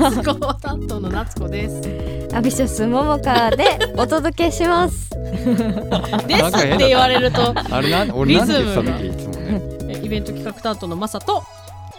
[0.00, 5.08] 夏子担当の夏子ですでアビシャスモモカでお届けします。
[5.08, 9.60] すって言われるとあれなん俺リズムが時いつもね。
[9.88, 11.42] えイベント企画担当のマサと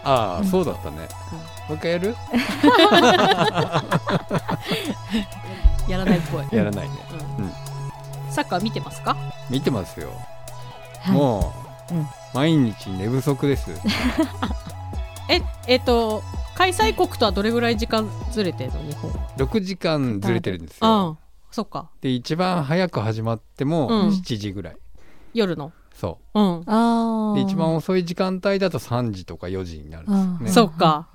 [0.04, 0.96] ああそうだったね。
[1.68, 2.16] もう一回やる？
[5.88, 6.94] やらないっぽい、やらないね。
[7.38, 7.52] うんうん
[8.30, 9.14] サッカー見てますか？
[9.50, 10.08] 見てますよ。
[11.00, 11.52] はいも
[11.90, 13.70] う、うん毎日寝不足です。
[15.28, 16.22] ええっと
[16.62, 21.18] 開催国とはどれぐらい時間ずれてるの日本？6時間ずれてるんですあよ。
[21.20, 24.76] あそっかで一番早く始まってもうん7時ぐらい。
[25.34, 25.72] 夜の？
[25.92, 27.32] そうんああ。
[27.32, 27.34] う。
[27.34, 30.70] で一番遅い時間帯だと3時とか4時になるんですよね。
[30.70, 31.08] そっか。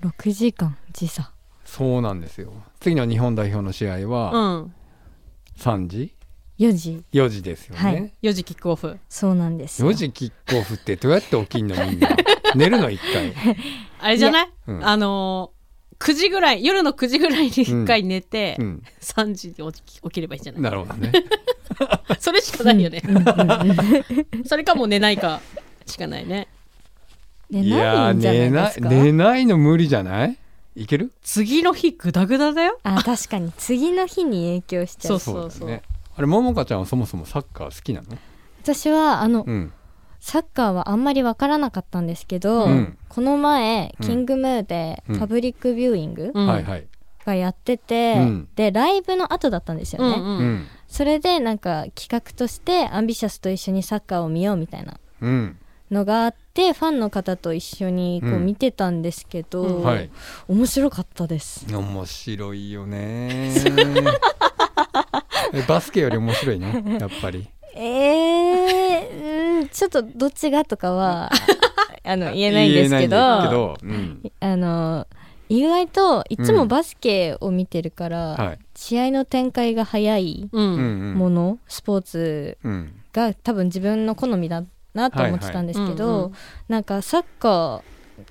[0.00, 1.32] 六時間時差。
[1.64, 2.52] そうなんですよ。
[2.78, 4.74] 次の日本代表の試合うはん
[5.58, 6.14] 3時？
[6.58, 7.02] 四時。
[7.12, 7.80] 4時ですよね。
[7.80, 9.90] はい4時キックオフそうなんですよ。
[9.90, 12.10] 4時キックオフってどうやって起きんのみんな
[12.54, 13.32] 寝るの一回、
[14.00, 14.48] あれじゃない？
[14.68, 14.86] うん。
[14.86, 20.62] あのー、9時ぐらい夜の9時ぐらいに1回寝て、 うん、3時に起き起きればいいんじゃない？
[20.62, 21.12] なるほどね。
[22.18, 23.02] それしかないよね、
[24.46, 25.40] それかもう寝ないか
[25.86, 26.48] しかないね。
[27.50, 28.88] 寝いやーないんじゃない寝ないですか？
[28.88, 30.36] 寝ないの無理じゃない？
[30.74, 31.12] いける？
[31.22, 32.78] 次の日グダグダだよ。
[32.82, 33.52] あ確かに。
[33.58, 35.18] 次の日に影響しちゃう。
[35.20, 35.82] そうそうだね。
[36.16, 38.06] あれももかちゃんはそもそもサッカー好きなの？
[38.62, 39.72] 私はあのうん
[40.22, 42.96] サッカーはあんまりわからなかったんですけど、うん。
[43.08, 44.06] この前、うん。
[44.06, 45.18] キングムーでうん。
[45.18, 46.32] パブリックビューイング
[47.26, 48.48] がやってて、うん。
[48.54, 50.38] でライブの後だったんですよね、うんうん。
[50.38, 50.66] うん。
[50.86, 55.56] それでなんか企画としてアンビシャスと一緒にサッカーを見ようみたいなうん。
[55.90, 58.46] のがあってファンの方と一緒にこううん。
[58.46, 60.08] 見てたんですけど、うんはい。
[60.46, 61.66] 面白かったです。
[61.68, 63.52] 面白いよね。
[65.52, 71.30] えバスケより面白いのやっぱりえー、うんちょっとどっちがとかは
[72.04, 73.76] あの言えないんですけど。
[73.82, 74.32] うん。
[74.40, 75.06] あの
[75.48, 78.58] 意外といつもバスケを見てるから、はい。
[78.74, 80.64] 試合の展開が早いうん。
[80.64, 82.92] うんうんもの、スポーツうん。
[83.12, 86.32] が多分自分の好みだなと思ってたんですけど、
[86.68, 87.82] なんかサッカー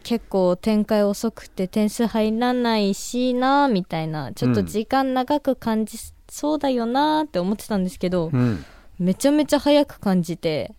[0.03, 4.33] 結構展開遅くて点数入らないしなみたいな。
[4.33, 5.97] ちょっと時間長く感じ
[6.29, 8.65] そうだよなって思ってたんですけど、うん
[9.01, 10.75] めちゃめちゃ早く感じて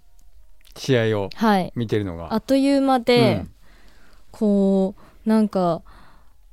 [0.76, 1.72] 試合をはい。
[1.74, 2.32] 見てるのが。
[2.32, 3.50] あっという間で、うん。
[4.30, 4.94] こ
[5.26, 5.82] うなんか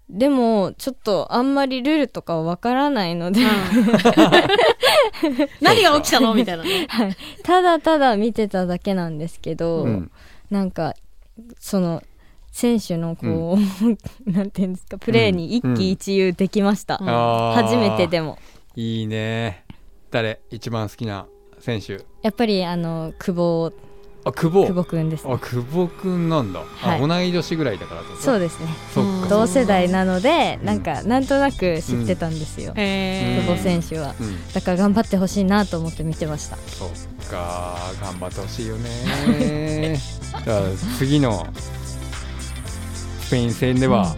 [0.10, 3.42] でもちょっとあんまりルールとかはわからないので、
[5.62, 6.34] 何が起きたの？
[6.34, 6.88] みたいなね。
[6.90, 7.16] はい。
[7.44, 10.12] ただただ見てただけなんですけど、うん。
[10.50, 10.96] なんか
[11.60, 12.02] その
[12.52, 13.88] 選手のこう、
[14.32, 17.06] なんていうんですかプレーに一喜一憂できました、うん。
[17.54, 18.40] 初めてでも。
[18.76, 19.66] いいね。
[20.10, 20.40] 誰？
[20.50, 21.28] 一番好きな
[21.60, 22.06] 選手。
[22.22, 23.72] やっぱりあの久保。
[24.26, 24.68] あ久保。
[24.68, 25.34] 久保くんですね。
[25.34, 27.04] あ久保くんなんだ、はい。
[27.04, 28.68] あ同い年ぐらいだからそうですね。
[29.30, 30.66] 同世代なのでうん。
[30.66, 34.14] なんかなんとなく知ってたんですよ、へ久保ー選手は。
[34.20, 34.54] うん。
[34.54, 36.58] だから頑張ってほしいなと思って見てました。
[36.58, 36.90] そっ
[37.30, 37.78] か。
[38.02, 39.98] 頑張ってほしいよね。
[40.34, 40.62] だから
[40.98, 41.48] 次の
[43.22, 44.16] スペイン戦では、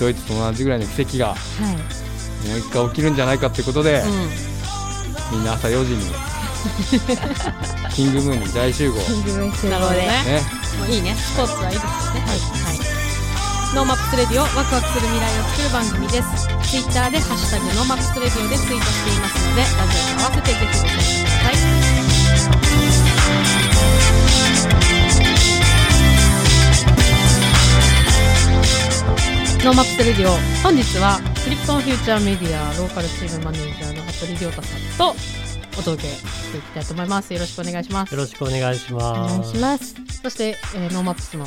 [0.00, 1.34] ドイツと同じぐらいの奇跡がは
[1.72, 1.76] い。
[2.48, 4.02] もう一回起きるんじゃないかってことで、う
[5.30, 6.04] みんな朝4時に。
[7.94, 8.98] キングムーンに大集合。
[8.98, 10.06] なるほどね。
[10.24, 10.42] ね。
[10.88, 11.14] いいね。
[11.14, 16.56] スポーツはいいですよねはい、 NoMaps Radio ワクワクする未来を作る番組です。
[16.66, 22.15] ツイッターでハッシュタグ NoMaps Radio でツイートしていますのでラジオと合わせてぜひご参加ください
[29.66, 30.30] ノーマップスレディオ
[30.62, 35.16] 本日はクリプトンフューチャーメディアローカルチームマネージャーの服部亮太さんと
[35.78, 39.34] お届けしていきたいと思いますよろしくお願いしますよろしくお願いしおます。
[39.34, 41.44] 願いしますそして、えーノーマップスの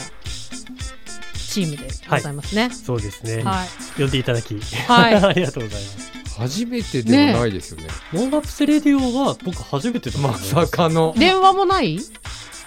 [1.54, 2.70] チームでございますね。
[2.70, 3.42] そうですね。
[3.44, 3.68] はい。
[4.00, 4.54] 呼んでいただき、
[4.88, 6.12] はい ありがとうございます。
[6.38, 12.00] 初めてではないですよねノーマップスレディオは僕初めてまいますさかの電話もない？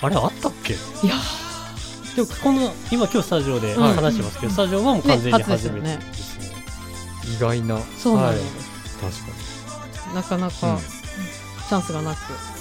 [0.02, 0.72] あれあったっけ？
[0.75, 0.76] い
[1.08, 1.14] や
[2.17, 3.94] でもこの今今日スタジオではい。
[3.94, 6.55] 話してますけど、スタジオはもう完全にね初初めてでですね。
[7.37, 7.79] 意外な。
[7.99, 8.37] そうなの、はい。
[8.37, 8.47] 確
[9.26, 10.79] かなかなに、か
[11.69, 12.17] チャンスがなく、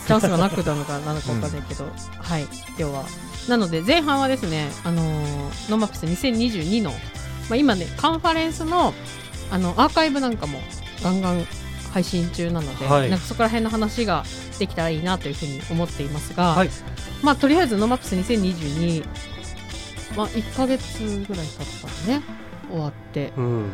[0.07, 1.85] チャンスがなくなのかなのかわかんないけど、
[2.19, 2.43] はい。
[2.43, 3.03] 今日は。
[3.49, 6.97] なので前半はですね、あのーノーマップス2022の、ま
[7.51, 8.93] あ今ねカンファレンスの
[9.51, 10.59] あのアーカイブなんかも
[11.03, 11.45] ガンガン
[11.91, 13.09] 配信中なので、はい。
[13.09, 14.23] なんかそこら辺の話が
[14.59, 16.69] できたらいいなというふうに思っていますが、はい。
[17.21, 19.05] まあとりあえず NoMaps2022
[20.15, 21.67] まあ1ヶ月ぐらい経っ
[22.05, 22.21] たね
[22.69, 23.33] 終わって。
[23.37, 23.69] うん。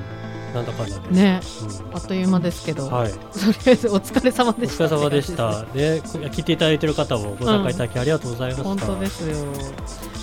[0.54, 1.42] なんだかんだでね。
[1.62, 1.96] うん。
[1.96, 3.12] あっという間ですけど、はい。
[3.14, 3.22] とり
[3.68, 4.86] あえずお疲れ様おでした。
[4.86, 5.66] 疲れ様でした。
[5.74, 8.64] で、聞いていただいている方もご参加いただきありがとうございました。
[8.64, 9.36] 本当ですよ。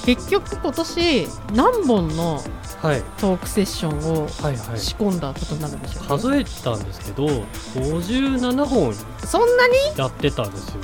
[0.04, 2.42] 結局今年何本の
[2.82, 4.78] はい、トークセッションをはい、はい。
[4.78, 7.26] 仕込んだことになるんでしょうか、数えたんですけど、
[7.74, 8.94] 57本
[9.24, 9.74] そんなに？
[9.96, 10.74] やってたんですよ。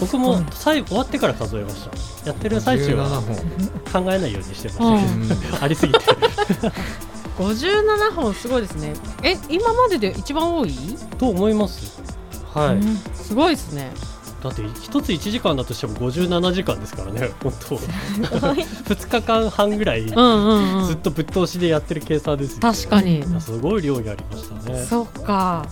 [0.00, 1.88] 僕も最後終わってから数えまし
[2.24, 2.28] た。
[2.30, 5.98] やってる最中は17本考えないようにしてましたうんけど、 ありすぎて。
[7.38, 8.92] 57本すごいですね
[9.22, 10.74] え今までで一番多い？
[11.18, 12.00] と思います。
[12.52, 12.76] はい。
[12.76, 13.92] うんすごいですね
[14.42, 17.76] だって一つ1時間だとしても57時間ですからね、 本当。
[17.76, 22.60] 2日間半ぐらいずうんうんうんっとぶっ通しでやってる計算ですよ、ね。
[22.62, 24.86] 確かにすごい量がありましたね。
[24.88, 25.66] そっか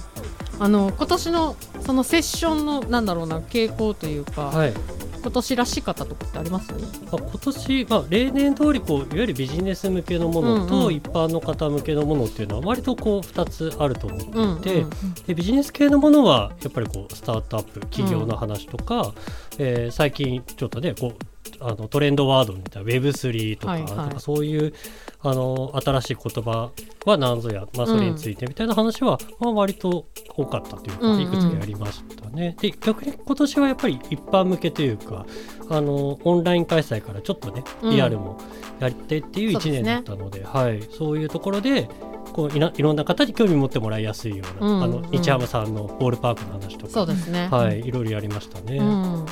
[0.60, 4.72] あの今年のそのセッションのなんだろうな傾向というか、はい。
[5.20, 6.72] 今年らしかったとこってあります？
[6.72, 6.78] ま
[7.14, 10.68] あ今年、まあ、例年通りこういわゆるビジネス向けのものうんうん。
[10.68, 14.50] と一般の方向けのものっていうのは割とこう2つあると思っていて、うん
[14.84, 19.12] うんでビジネス系のものはやっぱりこうスタートアップ企業の話とか、
[19.58, 21.24] えー最近ちょっとねこう
[21.60, 23.96] あのトレンドワードみたいな Web3 とか,、はいはい。
[23.96, 24.72] なんかそういう
[25.20, 26.70] あの新しい言葉
[27.04, 30.06] は何ぞや、まあ、それについてみたいな話は、まあ、割と
[30.36, 31.30] 多かったといううんうん。
[31.30, 32.56] かいくつかやりましたね。
[32.60, 35.26] で逆に今年はやっぱり一般向けというか
[35.68, 37.90] あのオンライン開催からちょっとねうん。
[37.90, 38.38] リアルも
[38.78, 39.82] やってっていう1そうですね。
[39.82, 41.88] 年だったので,、はい、そういうところで
[42.32, 45.10] こういないろんな方に興味持ってもらいやすいような、うんあのうん。
[45.10, 47.48] 日ハムさんのボールパークの話とかそうですね。
[47.50, 48.76] はい、いろいろやりましたね。
[48.76, 49.26] うん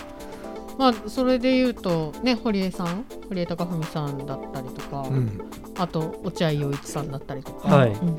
[0.78, 5.40] まあそれで言うとね堀江さん堀江貴文さんだったりとか、うん。
[5.78, 7.90] あと落合陽一さんだったりとか、はい。
[7.90, 8.18] うん。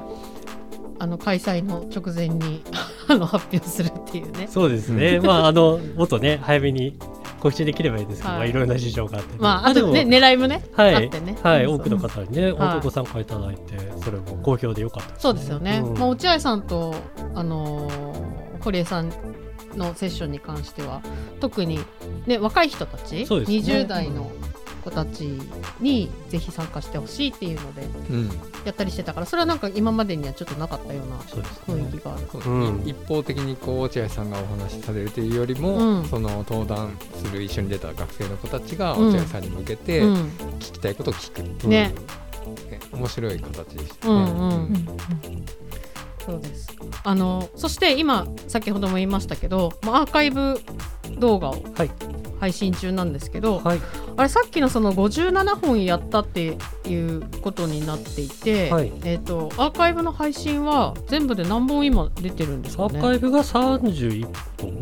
[1.00, 2.64] あの開催の直前に
[3.08, 4.48] あの発表するっていうね。
[4.50, 5.20] そうですね。
[5.24, 6.98] まああのもっとね早めに
[7.40, 8.40] 告知できればいいですけど、はい。
[8.40, 10.96] まあいろんな事情があって、まああとね狙いもね、はい。
[10.96, 11.38] あってね。
[11.44, 12.52] はい、多くの方にね、はい。
[12.54, 15.98] 本当ご参加いただいて、それも好評でよかったです、そうですよね、うん。
[15.98, 16.96] まあ、落合さんと、
[17.36, 18.38] あのー
[18.68, 19.12] 堀江さん
[19.78, 21.02] のセッションに関しては
[21.40, 21.80] 特に、
[22.26, 23.22] ね、若い人たち、ね。
[23.24, 24.32] 20代の
[24.84, 25.22] 子たち
[25.82, 28.30] にぜひ参加してほしいっていうのでうん。
[28.66, 31.90] やったりしてたからそれはなんか今までにはちょっとなかったような雰ね。
[31.90, 32.28] 囲気がある。
[32.32, 32.88] そううん。
[32.88, 36.06] 一方的にこう落合さんがお話しされるというよりも、うん。
[36.06, 39.08] その登壇する一緒に出た学生の子たちがうん。
[39.10, 40.14] 落合さんに向けてうん。
[40.60, 41.70] 聞きたいことを聞く、うん。
[41.70, 41.94] ね
[42.70, 44.14] ね面白い形でしたね。
[44.14, 44.20] うん。
[44.20, 44.30] うん。
[44.30, 45.46] うん
[46.28, 46.68] そうです。
[47.04, 50.60] あのそして今先ほども言いましたけどまあアーカイブ
[51.20, 51.92] 動画をはい。
[52.40, 53.80] 配信中なんですけど、はい。
[54.16, 56.56] あれさっきのその57本やったって
[56.88, 58.92] いうことになっていて、はい。
[59.06, 63.00] えっ、とアーカイブの配信は全部で何本今出てるんですアかね？
[63.00, 64.28] ーカイブが31
[64.62, 64.82] 本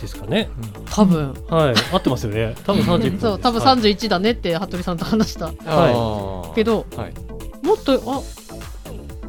[0.00, 0.48] ですかね。
[0.90, 1.34] 多分。
[1.50, 2.54] はい、合ってますよね。
[2.64, 3.20] 多分31本です。
[3.20, 7.14] そう多分はい31だねって服部さんと話したあーけどはい、
[7.66, 8.22] もっとあ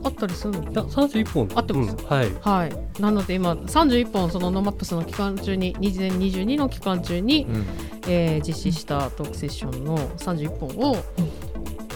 [0.08, 1.50] あったりするのいや31本。
[1.56, 1.96] 合ってます？
[1.98, 2.34] うんはい。
[2.42, 7.66] はい、なので今31本その NoMapsの期間中に2022の期間中に、うん。
[8.08, 10.96] えー実施したトークセッションの31本を、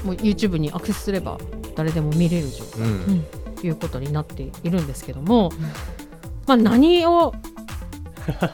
[0.04, 1.38] もう YouTube にアクセスすれば
[1.76, 3.26] 誰でも見れる状態うん。
[3.56, 5.52] ということになっているんですけども、
[6.48, 7.34] まあ、何を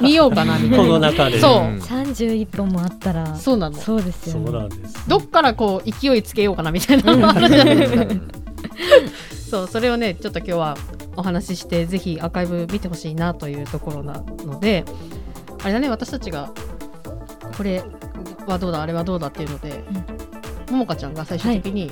[0.01, 1.39] 見ようかなみたい こなの中で。
[1.39, 1.51] そう。
[1.51, 1.79] うん。
[1.79, 3.77] 31本もあったらそうなの。
[3.77, 5.09] そうですそうよねなんです。
[5.09, 7.15] どっからこう勢いつけようかなみたいな。
[7.15, 8.05] のあるじゃないですか
[9.49, 10.77] そうそれをねちょっと今日は
[11.15, 14.83] お話ししてぜひアーカイブ見てほしいなというところなので
[15.63, 16.51] あれだね私たちが
[17.57, 17.83] これ
[18.45, 19.83] はどうだあれはどうだっていうので、
[20.71, 21.91] ももかちゃんが最終的に、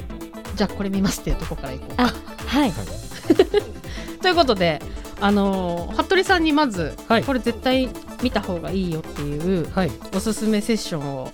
[0.55, 2.13] じゃあこれ見ますっていうところからいこうあ
[2.47, 2.71] はい。
[4.21, 4.81] ということで
[5.19, 7.24] あのー服部さんにまず、はい。
[7.24, 7.89] これ絶対
[8.21, 9.91] 見た方がいいよっていうはい。
[10.15, 11.31] おすすめセッションを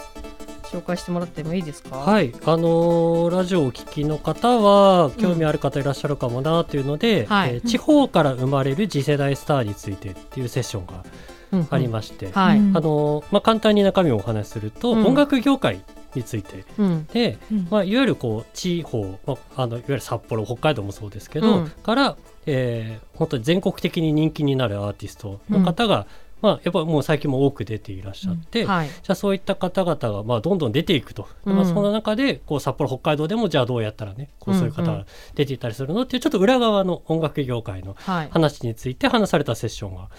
[0.71, 1.97] 紹介してもらってもいいですか？
[1.97, 7.55] はい、あのーラジオをお聞きの方は興味ある方いらっしゃるかもなというので、はい。
[7.55, 11.03] えー地方から生まれる次世代スターについてっていうセッションが
[11.51, 11.67] うんうん。
[11.69, 12.77] ありまして、はい、うん。
[12.77, 15.05] あのーまあ、簡単に中身をお話しすると、うん。
[15.05, 15.81] 音楽業界
[16.15, 17.05] についてうん。
[17.07, 17.67] で、うん。
[17.69, 21.69] まあ、いわゆるこう地方、まあ、あのいわゆる札幌北海道もそうですけど、うん。
[21.69, 26.07] から、えー本当に全国的に人気になるアーティストの方が、
[26.41, 28.87] まあ、やっぱもう最近も多く出ていらっしゃって、はい。
[28.87, 31.55] じゃあそういった方々がまあどんどん出ていくと、でうん。
[31.57, 34.99] まあ、その中でこう札幌北海道でもじゃあどうやったらねこうそういう方うんうん。
[34.99, 35.05] が
[35.35, 38.29] 出ていったりするのっていうちょっと裏側の音楽業界のはい。
[38.31, 40.09] 話について話されたセッションが、ま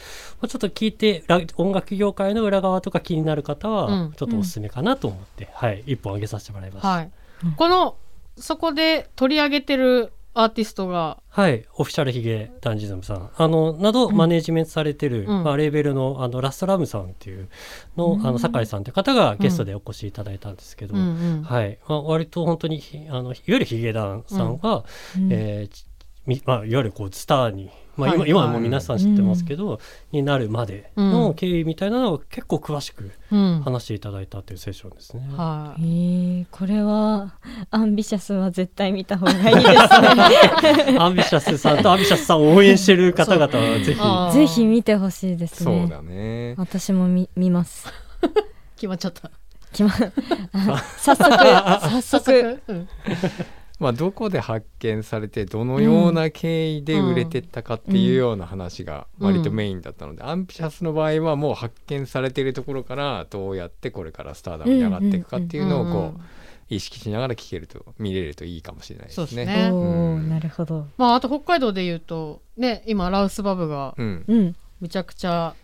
[0.43, 3.75] あ、ちょっと聞いてら音楽業界の裏側とか気になる方うん。
[3.75, 6.89] はちょっとおすすめかなと思って、はい、一本上げさせてもらいました。
[6.89, 7.11] はい、
[7.57, 7.97] この
[8.37, 13.31] そこで取り上げてるアーティストがはい、オフィシャルヒゲダンジズムさん。
[13.37, 14.17] あのなどうん。
[14.17, 15.45] マネージメントされてる、うん。
[15.45, 17.49] まあ、レーベルのあのラストラムさんっていう
[17.97, 21.05] の,、あの酒井さんって方がゲストでお越しいただいたんですけど、うんう
[21.41, 21.79] んはい。
[21.89, 24.85] まあ、割と本当にひあのいわゆるヒゲダンさんが、
[25.17, 25.33] うん。
[25.33, 25.92] えー
[26.25, 28.31] まあ、いわゆるこうスターに、まあ、今,、はい。
[28.31, 29.81] 今はもう皆さん知ってますけど、
[30.13, 31.11] になるまでうん。
[31.11, 33.63] の経緯みたいなのを結構詳しくうん。
[33.65, 35.29] 話していただいたというセッションですね。
[35.37, 37.35] はえー、これは
[37.71, 40.99] アンビシャスは絶対見た方がいいですね。
[40.99, 45.81] アンビシャスさんとアンビシャスさんを応援してる方々はぜひぜひ見てほしいですね。
[45.81, 46.55] そうだね。
[46.57, 47.93] 私も見見ます。
[48.77, 49.31] 決まっちゃった。
[49.73, 49.91] きま
[50.53, 52.03] あ早速。
[52.03, 52.63] 早速。
[52.69, 52.89] うん
[53.79, 66.21] まあどこで発見されてどのような経緯で売れてったかっていうような話が割とメインだったので、アンピシャスの場合はもう発見されているところからどうやってこれからスターダムに上がっていくかっていうのをこう
[66.69, 69.27] 意識しながら聞けると見れるといいかもしれないですね。
[69.27, 69.71] そうですね。
[69.71, 69.75] う
[70.19, 70.29] ん。
[70.31, 70.87] なるほど。
[70.97, 74.57] まああと北海道で言うとね今ラウスバブがうんうん。
[74.81, 75.55] むちゃくちゃ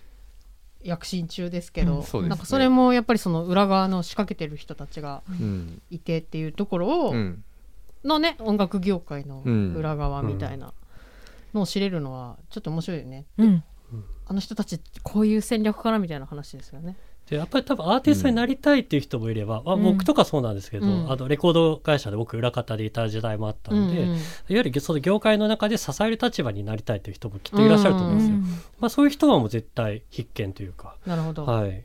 [0.83, 2.03] 躍進中ですけど、うん。
[2.03, 2.29] そうですね。
[2.31, 5.81] なんかそれもやっぱりその裏側の仕掛けてる人たちがうん。
[5.91, 7.45] いてっていうところを、うん
[8.05, 9.75] のね音楽業界のうん。
[9.75, 10.73] 裏側みたいな
[11.55, 13.64] のを知れるのはちょっと面白いよね、うん。
[14.26, 16.97] あの人たちこういう戦略からみたいな話ですよね。
[17.28, 19.83] でやっぱり多分アーティストになりたいっていう人もいれば、あうん。
[19.83, 21.12] 僕とかそうなんですけど、うん。
[21.12, 24.17] あのレコード会社で僕裏方でいた時代もあったので、うんうん。
[24.17, 28.37] いわゆるその業界の中で支える立場になりたいという人もきっといらっしゃると思うんですよ。
[28.81, 31.85] まあ、そういう人はもう絶対必見というか、なるほど、はい、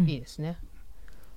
[0.00, 0.58] うんいいですね。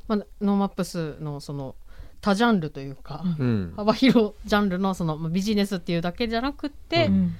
[0.08, 1.76] まあ、 NoMapsのその
[2.22, 3.74] 多ジャンルというか、うん。
[3.76, 7.36] 幅広ジャンルのそのまあビジネスっていうだけじゃなくって、うん。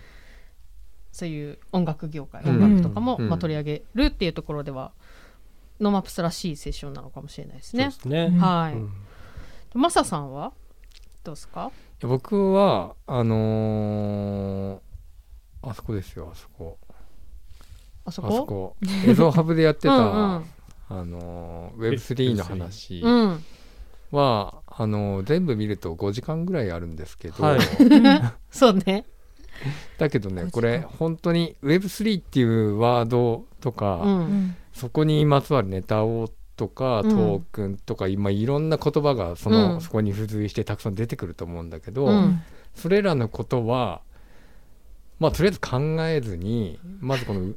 [1.12, 2.64] そういう音楽業界うん。
[2.64, 3.30] 音楽とかも、うん。
[3.30, 4.92] まあ、取り上げるっていうところでは、
[5.80, 7.92] NoMapsらしいセッションなのかもしれないですね。
[7.92, 8.30] すね。
[8.32, 8.38] うん。
[8.40, 8.92] はい、うん。
[9.74, 10.54] マサさんは
[11.24, 11.72] どうですか？
[12.02, 16.78] 僕はあのーあそこですよあそこ。
[18.06, 18.46] あそあそこ。
[18.46, 20.46] こエゾハブでやってた うんうん。
[20.90, 23.44] あのー Web3 の話うん。
[24.12, 27.60] は、あのー全部見ると5時間ぐらいあるんですけど、はい。
[28.50, 29.06] そうね。
[29.98, 30.52] だけどね5時間。
[30.52, 34.18] これ本当に Web3 っていうワードとか、うん。
[34.20, 37.10] うんそこにまつわるネタをとかうん。
[37.10, 39.82] トークンとか、今いろんな言葉がその、うん。
[39.82, 42.42] そこに付随してたくさん出てくると思うんだけど、うん。
[42.74, 44.02] それらのことは
[45.20, 47.54] まあとりあえず考えずにまずこの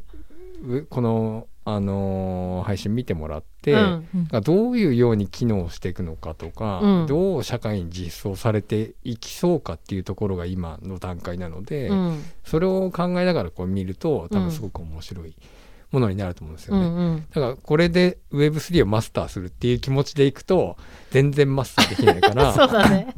[0.91, 4.07] この、あのー配信見てもらって、うん。
[4.28, 7.07] がどういうように機能していくのかとか、うん。
[7.07, 12.25] どう社会に実装されていきそうかっていうところが今の段階なので、うん。
[12.45, 15.35] それを考えながらこう見ると多分すごく面白い
[15.90, 16.87] ものになると思うんですよね。
[16.87, 17.26] うんうん。
[17.33, 20.76] だからこれで Web3 をマスターするっていう気持ちでいくと
[21.11, 23.14] 全然マスターできないか そうらだね。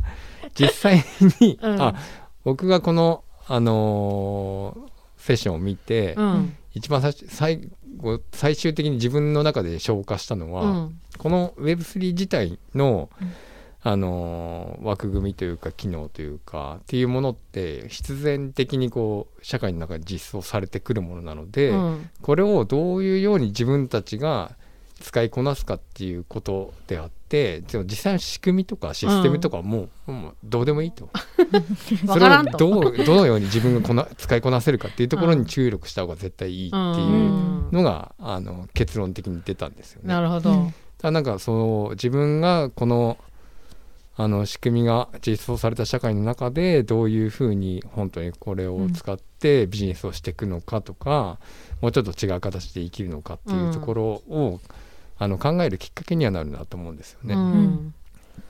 [0.55, 1.05] 実際
[1.41, 1.83] に、うん。
[1.83, 1.95] あ
[2.45, 6.55] 僕がこの、あのーセッションを見て、うん。
[6.75, 7.25] 一番最初
[8.05, 11.01] 最後最終的に自分の中で消化したのは、うん。
[11.19, 13.33] この Web3 自体の、うん。
[13.87, 22.11] あのー枠組みというか機能というかっていうものって必然的にこう社会の中で実装されてくるものなので、うん。
[22.23, 24.53] これをどういうように自分たちが
[25.01, 31.11] 使いこなすかっていうことであってでも実際の仕組みとかシステムとかはもう,、もうどうでもいいと。
[32.07, 37.69] それをどうどのように自分がこな使いこなせるかっていうところに注力した方が絶対いいっていううん。
[37.73, 40.09] のが、あの結論的に出たんですよね。
[40.09, 43.19] なるほど、だなんかそう自分がこの
[44.17, 51.39] あの仕組みが実装された社会の中でどういうふうに本当にこれを使ってビジネスをしていくのかとか、
[51.81, 54.61] もうちょっと違う形で生きるのかっていうところを、
[55.18, 57.35] あの考えるきっかけにはなるなと思うんですよね。
[57.35, 57.94] うん。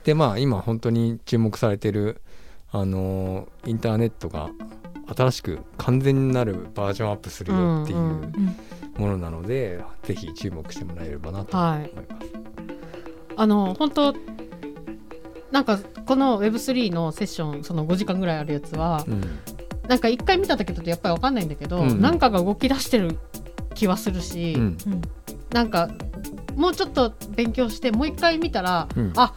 [0.03, 2.21] でまあ今本当に注目されてる
[2.71, 4.49] あのインターネットが
[5.15, 8.55] 新しく完全なるバージョンアップするよっていううんうん
[8.97, 11.91] ものなので、ぜひ注目してもらえればなと思います。
[13.35, 14.15] あの本当
[15.51, 19.21] なんかこの Web3 のセッションその5時間ぐらいあるやつは、うん。
[19.87, 22.01] なんか一回見た時だとやっぱり分かんないんだけど、うん。
[22.01, 23.17] なんかが動き出してる
[23.73, 24.61] 気はするし、うん。
[24.61, 25.01] うん。
[25.51, 25.89] なんか
[26.55, 29.13] もうちょっと勉強してもう一回見たら、うん。
[29.15, 29.33] あ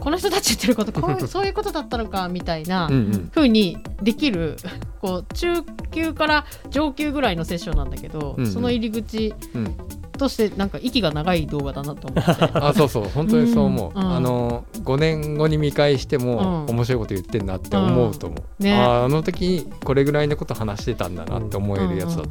[0.00, 4.56] この人たち言ってることこう そういうことだったのかみたいなうんうにできる
[5.02, 8.50] こう中級から上級ぐらいのセッションなんだけど、うんうん。
[8.52, 9.74] その入り口うん。
[10.16, 12.44] としてなんか息が長い動画だなと思って。
[12.54, 14.16] あそうそう本当にそう思う、うん。
[14.16, 16.74] あの5年後に見返しても、うん。
[16.74, 18.74] 面白いこと言ってんなって思うと思う、ね。
[18.74, 22.30] ああの時これぐらいのこと話してたんだなって思えるやつだと思う、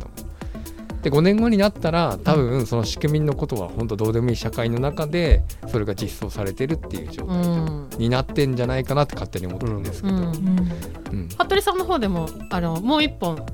[1.05, 7.89] で5年後になったら多分その仕組みのことは本当どうでもいい社会の中でそれが実装されてるっていう状態うん。
[7.99, 10.23] になってんじゃないかなって勝手に思ってるんですけど、うん。
[10.23, 11.29] うん。
[11.29, 13.45] 服部さんの方でもあのもう一本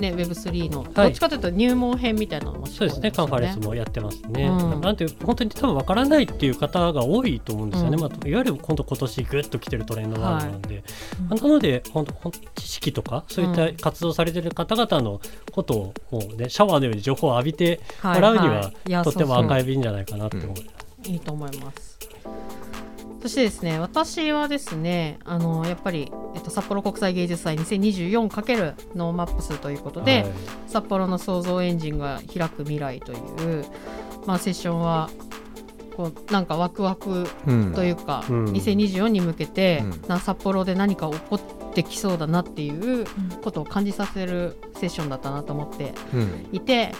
[0.00, 4.44] ね Web3 の、どっちかというと入門編みたいなのもそうですね、カンファレンスもやってますね。
[4.46, 4.80] うん。
[4.80, 7.94] なんていう本当に多分わからないっていう方が多いと思うんですよね。
[7.94, 8.00] うん。
[8.00, 10.84] まあ、いわゆる今度今年ぐっと来てるトレンドワードなんで、
[11.20, 11.28] うん。
[11.28, 15.20] まあなので本当知識とかそういった活動されてる方々の
[15.52, 21.10] ことをもうねシャワーのように情報を浴びてもらうには、いやとってもそうそう赤い便じゃないかなって思います。
[21.10, 21.87] いいと思います。
[23.20, 30.32] そしてですね、私はですね、あのやっぱり、えっと、札幌国際芸術祭 2024× NoMapsということで、はい。
[30.68, 33.64] 札幌の創造エンジンが開く未来という、
[34.26, 35.10] まあ、セッションは
[35.96, 37.72] こうなんかワクワクうん。
[37.74, 38.44] というか、うん。
[38.52, 40.08] 2024に向けて、うん。
[40.08, 43.04] な札幌で何か起こってきそうだなっていう
[43.42, 46.48] ことを感じさせるセッションだったなと思ってうん。
[46.52, 46.92] いて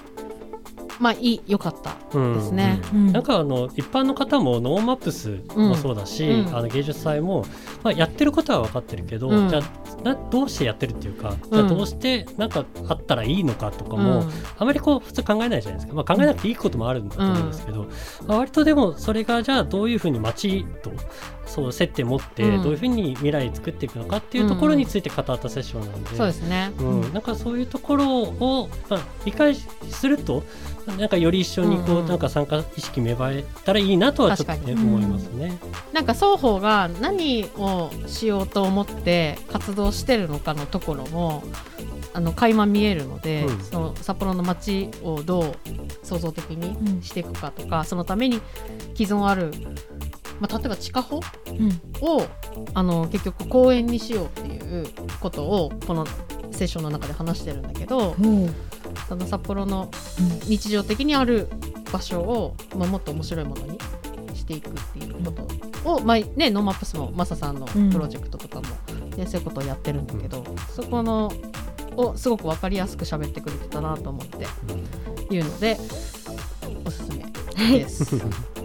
[0.98, 2.80] まあいい良かったうんですね。
[2.92, 6.56] うんなんかあの一般の方も NoMapsもそうだし、うん。
[6.56, 7.44] あの芸術祭も、
[7.82, 9.48] まあ、やってることは分かってるけど、うん。
[9.48, 14.30] じゃあなどうしてやってるっていうか、じゃあどうしてなんかあったらいいのかとかも、うん。
[14.58, 17.86] あまりこう普通考えないじゃないですか、まあ、考えなくていいこともあるんだと思うんですけど、
[18.26, 20.92] まあ割とでもそれがじゃあどういうふうに街と
[21.48, 22.62] そう接点持ってうん。
[22.62, 26.16] どういうふうに未来作っていくのかっていうところについて語ったセッションなんで。
[26.16, 26.72] そうですね。
[26.78, 30.44] うん、なんかそういうところを、まあ、理解すると
[30.86, 32.08] なんかより一緒にこう、うんうん。
[32.08, 34.88] なんか参加意識芽生えたらいいなとはちょっと、ね、確かに。
[34.88, 35.58] 思いますね。
[35.92, 41.42] なんか双方が何をしようと思って活動してるのかのところも
[42.14, 43.60] あの垣間見えるので、うん。
[43.60, 45.54] その札幌の街をどう
[46.02, 48.40] 創造的にしていくかとか、そのために
[48.94, 49.52] 既存ある、
[50.40, 51.80] まあ、例えば地下歩うん。
[52.00, 52.26] を
[52.74, 54.86] あの結局公園にしようっていう
[55.20, 56.06] ことをこの
[56.52, 58.16] セッションの中で話してるんだけど
[59.08, 59.90] その札幌の
[60.46, 61.48] 日常的にある
[61.92, 63.78] 場所を、まあ、もっと面白いものに
[64.34, 65.32] していくっていうこ
[65.84, 67.90] とを、まあね、 NoMaps もマサさんのうん。
[67.90, 68.66] プロジェクトとかも、
[69.16, 71.32] ねそういうことをやってるんだけど、そこの
[71.96, 74.46] をすごく分かりやすく喋ってくれてたなと思って
[75.34, 75.76] いうので
[76.84, 77.24] おすすめ
[77.78, 78.16] です。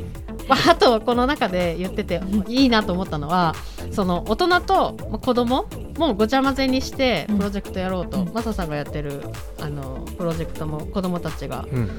[0.47, 3.55] まあ、あとこの中で言ってていいなと思ったのは
[3.91, 8.33] その大人とまあ子供もごちゃ混ぜにしてプロジェクトやろうと、うん。
[8.33, 9.21] マサさんがやってる
[9.59, 11.87] あのプロジェクトも子供たちが、うん。
[11.87, 11.91] ま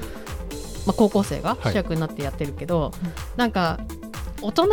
[0.89, 1.73] あ、高校生がはい。
[1.73, 2.91] 主役になってやってるけど、
[3.37, 3.79] なんか
[4.41, 4.67] 大人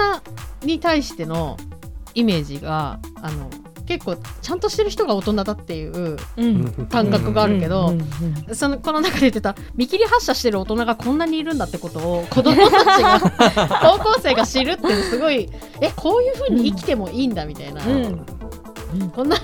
[0.63, 1.57] に対しての
[2.15, 3.49] イメージがあの
[3.87, 6.87] 結構ちゃんとしてる人が大人だっていううん。
[6.91, 7.95] 感覚があるけど、
[8.53, 13.21] そのこの中で言ってた見切り発車してる大人がこんなにいるんだってことを子供たちが
[13.99, 15.49] 高校生が知るってすごい
[15.81, 18.25] えこういう風に生きてもいいんだみたいな、うん。
[19.15, 19.37] こんな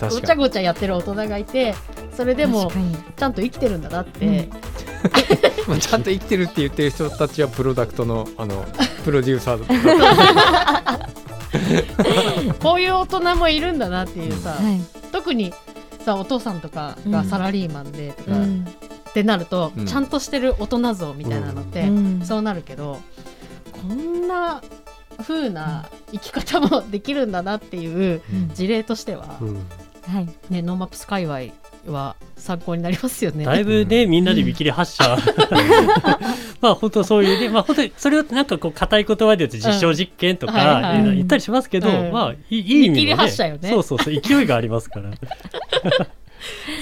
[0.00, 1.74] ごちゃごちゃやってる大人がいて
[2.16, 2.70] それでも
[3.16, 4.48] ちゃんと生きてるんだなって、
[5.68, 8.64] まあちゃんと生きてるって言ってる人たちはプロダクトのあの
[9.04, 11.08] プロデューサーだ
[12.60, 14.80] こういう大人もいるんだなっていうさ、はい。
[15.12, 15.52] 特に
[16.04, 18.66] さお父さんとかがサラリーマンでとか、うん。
[19.08, 19.86] ってなると、うん。
[19.86, 22.22] ちゃんとしてる大人像みたいなのって、うん。
[22.24, 23.00] そうなるけど
[23.72, 24.62] こんな
[25.22, 28.50] 風な生き方もできるんだなっていううん。
[28.54, 29.54] 事例としては、うん。
[30.06, 30.28] はい。
[30.50, 31.40] ね、 NoMaps 界隈
[31.86, 33.44] は参考になりますよね。
[33.44, 35.16] だいぶね、みんなで見切り発車。
[36.60, 45.10] まあ本当そういうね、まあ本当にそれをなんかこう硬い言葉で言うと実証実験とか言ったりしますけど、うんまあいい意味の、ね、見切り発車よねそうそうそう勢いがありますから。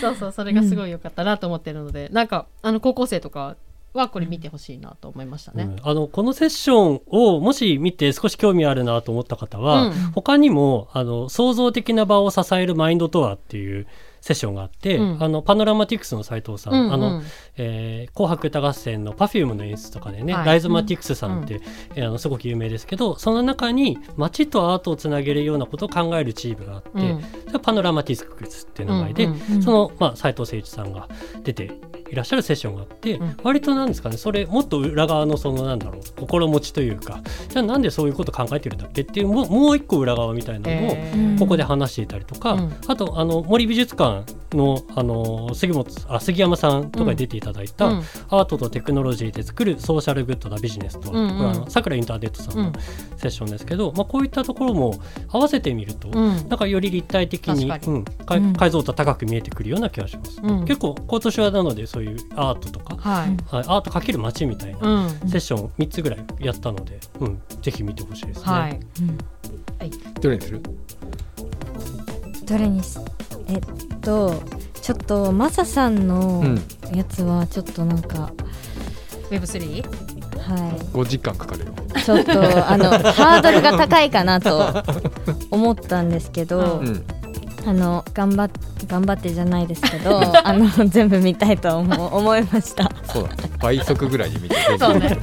[0.00, 3.56] そうそうそれがすごい良かったなと思ってるので、なんかあの高校生とか
[3.94, 5.64] はこれ見てほしいなと思いましたね。
[5.64, 13.86] うんあのこのセッションをもし見て少し興味あるなと思った方は、うん他にもあの創造的な場を支えるマインドとはっていう
[14.26, 15.22] セッションがあって、うん。
[15.22, 16.92] あのパノラマティクスの斉藤さん、うんうん。
[16.92, 17.22] あの
[17.56, 20.46] えー紅白歌合戦の Perfume の演出とかでね、はい。
[20.46, 21.60] ライズマティクスさんって、
[21.94, 27.60] えーあのすごく有名ですけどその中に街とアートをつなげるようなことを考えるチームがあって、うん。
[27.60, 29.62] パノラマティクスっていう名前で、うんうんうん。
[29.62, 31.08] その、まあ、斉藤誠一さんが
[31.44, 31.70] 出て
[32.10, 33.36] いらっしゃるセッションがあって、うん。
[33.42, 42.72] 割となんですかねそれもっと裏側のそのなんだろう心持ちというかじゃあなんでそういうこと考えてるんだっけっていうもうもう一個裏側みたいなのを、ここで話していたりとか、うん。
[42.86, 47.98] あとあの森美術館のあの杉本あ杉山さんとかに出ていただいた、うん。
[48.28, 51.36] アートとテクノロジーで作るソーシャルグッドなビジネスとは、うんうん。
[51.36, 52.72] これはあの桜インターネットさんのうん
[53.16, 56.48] セッションですけど、まあ、こういったところも合わせてみると、うん。
[56.48, 58.04] なんかより立体的にうん、
[58.54, 60.64] 解像度高く見えてくるような気がします、うん。
[60.64, 65.10] 結構今年はなのでそういうアートとか、はい、はい、アートかける街みたいなうん。
[65.30, 68.44] セッション3つぐらいやったので、うん、ぜひ見てほしいですね。
[68.44, 69.18] はい、うん。
[70.20, 70.62] どれにする？
[72.44, 73.00] どれにす
[73.48, 73.60] えっ
[74.02, 74.42] と
[74.74, 76.62] ちょっとマサさんのうん。
[76.94, 78.30] やつはちょっとなんか、
[79.30, 79.82] Web3?
[79.82, 81.72] は5時間かかるよ。
[81.96, 84.84] いちょっとあのハードルが高いかなと
[85.50, 87.06] 思ったんですけど、うん
[87.66, 88.50] あの頑張っ
[88.86, 92.88] 頑張ってじゃないですけど あの全部見たいと思う思いました。
[93.12, 93.50] そうだね。
[93.58, 95.18] 倍速ぐらいで見て そうね。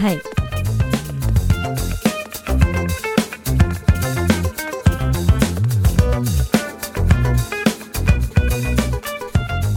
[0.00, 0.18] はい。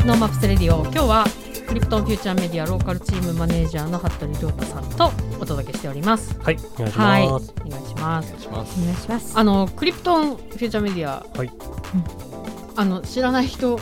[0.05, 0.83] NoMaps レディオ。
[0.83, 6.39] 今日はクリプトンフューチャーメディアローカルチームマネージャーの服部亮太さんとお届けしております。
[6.39, 8.27] はいお願いしはい、おます、願いします。
[8.27, 8.81] お願いします。
[8.81, 9.39] お願いします。
[9.39, 11.51] あのクリプトンフューチャーメディア、はい。
[12.75, 13.79] あの知らない人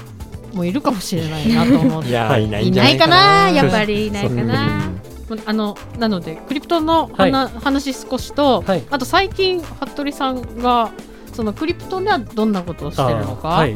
[0.54, 2.16] もいるかもしれないなと思って。
[2.16, 3.50] は いいやいないいんじゃないかな。
[3.52, 4.08] やっぱり。
[4.08, 4.88] いないかな。
[5.30, 5.36] う。
[5.36, 7.32] んあのなのでクリプトンのはい。
[7.32, 8.84] 話,、話少しと、はい。
[8.90, 10.92] あと最近服部さんが
[11.34, 13.76] そのクリプトンではどんなことをしてるのか、あはい。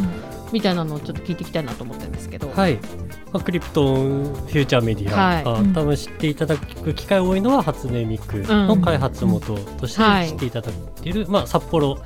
[0.52, 3.07] みたいなのをちょっと聞いていきたいなと思ってるんですけど、はい、まあ、
[3.44, 5.74] クリプトンフューチャーメディア、はい。
[5.74, 10.30] 多分知っていただく機会多いのは初音ミクの開発元としてはい。
[10.30, 11.98] 知っていただいている、まあ、札幌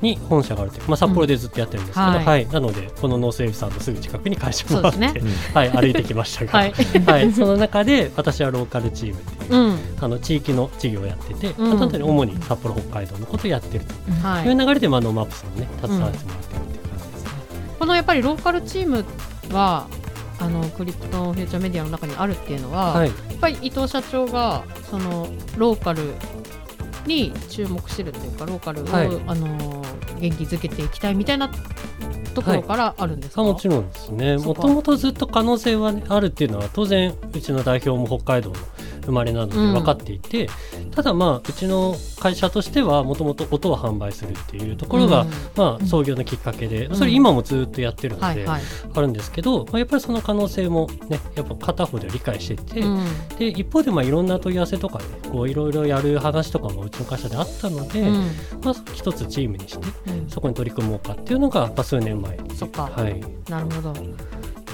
[0.00, 2.42] に本社があるという、まあ、札幌でずっとやってるんですけど、うんははい。
[2.44, 5.12] いなのでこのノースウェーブさんのすぐ近くに会社もあって、ね。
[5.52, 11.88] はい、歩いてきましたが、はい、はい、その中で私はローカルチームっていう、うん、あの地域の事業をやってて、うん。
[11.88, 13.94] に主に札幌北海道のことをやってると。
[14.26, 14.46] はい。
[14.46, 17.30] いう流れで、まあ、 NoMaps もね携わってもらってるっていう感じですね。
[17.78, 19.04] このやっぱりローカルチーム
[19.52, 19.86] は
[20.40, 23.08] あのクリプトンフューチャーメディアの中にあるっていうのは、はい。
[23.08, 26.14] やっぱり伊藤社長がそのローカル
[27.06, 29.06] に注目してるというかローカルを、はい。
[29.26, 29.84] あの
[30.20, 31.50] 元気づけていきたいみたいな
[32.34, 34.36] ところからあるんですか、あもちろんですね。
[34.36, 38.56] もともとずっと可能性は、ね、あるっていうのは当然うちの代表も北海道の
[39.08, 39.72] 生まれなのでうん。
[39.72, 40.48] 分かっていて、
[40.94, 45.30] ただまあうちの会社としてはもともと音を販売するっていうところが、うん。
[45.56, 46.96] まあ、創業のきっかけで、うん。
[46.96, 48.62] それ今もずっとやってるので、はいはい、
[48.94, 53.06] あるんですけど、まあ、やっぱりその可能性もねやっぱ片方で理解してて、うん。
[53.38, 58.14] で一方でまあいろんな問い合わせとかでこういろいろやる話とかもうちの会社であったので、うん。
[58.62, 60.28] まあ、一つチームにしてうん。
[60.28, 62.90] そこに取り組もうかっていうのが、まあ、数年前にそっか。
[62.94, 63.94] はい、なるほど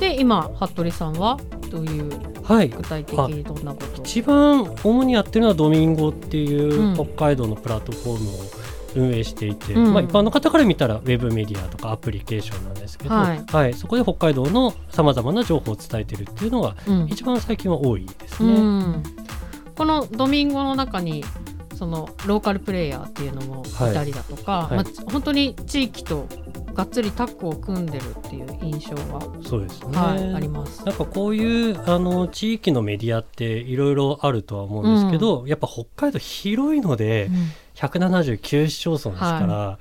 [0.00, 1.38] で今服部さんは
[1.70, 2.10] どういう
[2.42, 4.04] はい、具体的にどんなことを？
[4.04, 6.94] 一番主にやってるのはドミンゴっていううん。
[6.94, 8.32] 北海道のプラットフォームを
[8.96, 9.94] 運営していて、うん。
[9.94, 13.74] まあ、一般の方から見たらウェブメディアとかアプリケーションなんですけど、はい。
[13.74, 17.06] そこで北海道のさまざまな情報を伝えてるっていうのがうん。
[17.06, 18.60] 一番最近は多いですうね。
[18.60, 19.02] ん。
[19.74, 21.24] このドミンゴの中に
[21.74, 23.68] そのローカルプレイヤーっていうのもい。
[23.94, 24.76] たりだとか、はい。
[24.76, 26.26] まあ、本当に地域と
[26.74, 30.84] がっつりタッグを組んでるっていう印象が、そうですね、はい、あります。
[30.84, 37.30] なんかこういうあの地域のメディアっていろいろあるとは思うんですけど、やっぱ北海道広いので
[37.76, 39.78] 179市町村ですから、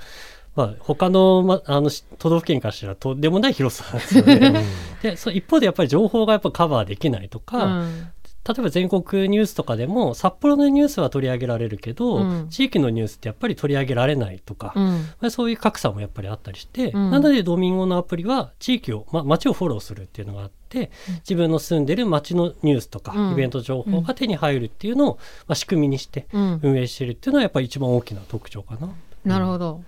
[0.56, 4.63] まあ、他の,、ま、あのし都道府県からしたらとんでもない広さなんですよね。
[5.01, 8.08] でそう一方でやっぱり情報がやっぱカバーできないとか、うん
[8.45, 12.49] 例えば全国ニュースとかでも札幌のニュースは取り上げられるけど、うん。
[12.49, 14.84] 地域のニュースってやっぱり取り上げられないとか、うん。
[15.21, 17.12] まあそういう格差もやっぱりあったりして、うん。
[17.12, 23.32] なのでドミンゴのアプリは地域を、ま、街をフォローするっていうのがあって、自分の住んでる街のニュースとか、うん。
[23.32, 25.15] イベント情報が手に入るっていうのを、
[25.47, 26.60] まあ、仕組みにしてうん。
[26.62, 28.89] 運営してるっていうのはやっぱり一番大きな特徴かな。
[29.23, 29.82] なるほど。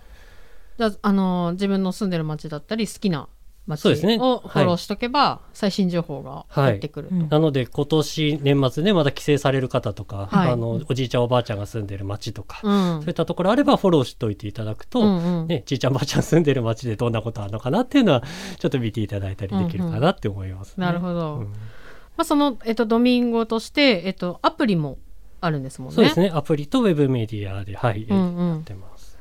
[0.77, 3.27] じゃあ、あのー自分の住んでる町だったり好きな
[3.67, 4.17] 町そうですね。
[4.19, 7.09] をフォローしとけば、最新情報が入ってくる。
[7.11, 7.29] うん。
[7.29, 10.51] なので今年年末でまだ帰省される方とか、はい。
[10.51, 13.01] あのおじいちゃんおばあちゃんが住んでる町とか、うん。
[13.01, 15.47] そういったところあればフォローしておいていただくと、うんうん。
[15.47, 18.23] ね、じいちゃんばあちゃん住んでる町でどんなことあるのかなっていうのは
[18.59, 20.85] ちょっと見ていただいたりできるかなって思います、ね。
[20.85, 21.35] なるほど。
[21.37, 21.45] うん。
[21.45, 24.97] まあ、その、えっと、ドミンゴとして、えっと、アプリも
[25.41, 25.95] あるんですもんね。
[25.95, 26.31] そうですね。
[26.33, 28.49] アプリとウェブメディアで、はいうんうん。
[28.49, 29.17] やってます。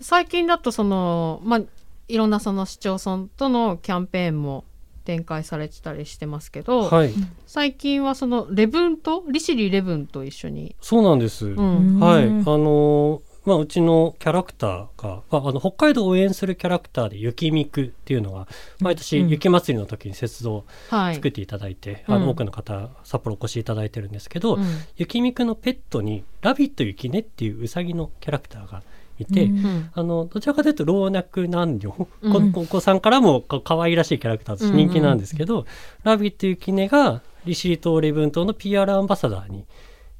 [0.00, 1.60] 最近だとその、まあ、
[2.08, 4.64] いろんなその市町村とのキャンペーンも
[5.04, 7.12] 展開されてたりしてますけど、はい。
[7.46, 12.00] 最近はそのレブンと利尻レブンと一緒に、そうなんです、うん。
[12.00, 12.24] はい。
[12.24, 18.48] あうんのまあ、うちのキャラクターが、まあ、あの北海道を応援するキャラクターで雪みくっていうのが
[18.80, 19.28] 毎年うん。
[19.28, 21.14] 雪祭りの時に雪像をはい。
[21.14, 22.14] 作っていただいて、うん。
[22.16, 24.64] あの多くの方札幌お越しいただいてるんですけど、うん。
[24.96, 28.82] 雪みくのペットにラビット雪音っていううさぎのキャラクターが
[29.18, 29.90] いて、うんうん。
[29.92, 32.52] あのどちらかというと老若男女、うん。
[32.52, 35.66] こお子さんからもか可愛らしいキャラクターとして人気なんですけど、
[36.02, 39.66] ラビット雪音が利尻島礼文島の PR アンバサダーに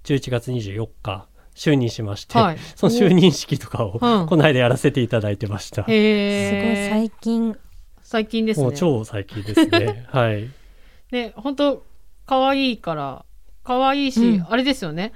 [0.05, 2.59] 11月24日就任しまして、はい。
[2.77, 4.27] その就任式とかをうん。
[4.27, 5.85] この間やらせていただいてました。
[5.85, 7.57] すごい最近。
[8.03, 8.65] 最近ですね。
[8.65, 10.07] もう超最近ですね。
[10.13, 10.49] はい。
[11.11, 11.85] ね本当
[12.27, 13.25] 可愛いから
[13.65, 14.47] 可愛いし、うん。
[14.49, 15.13] あれですよね。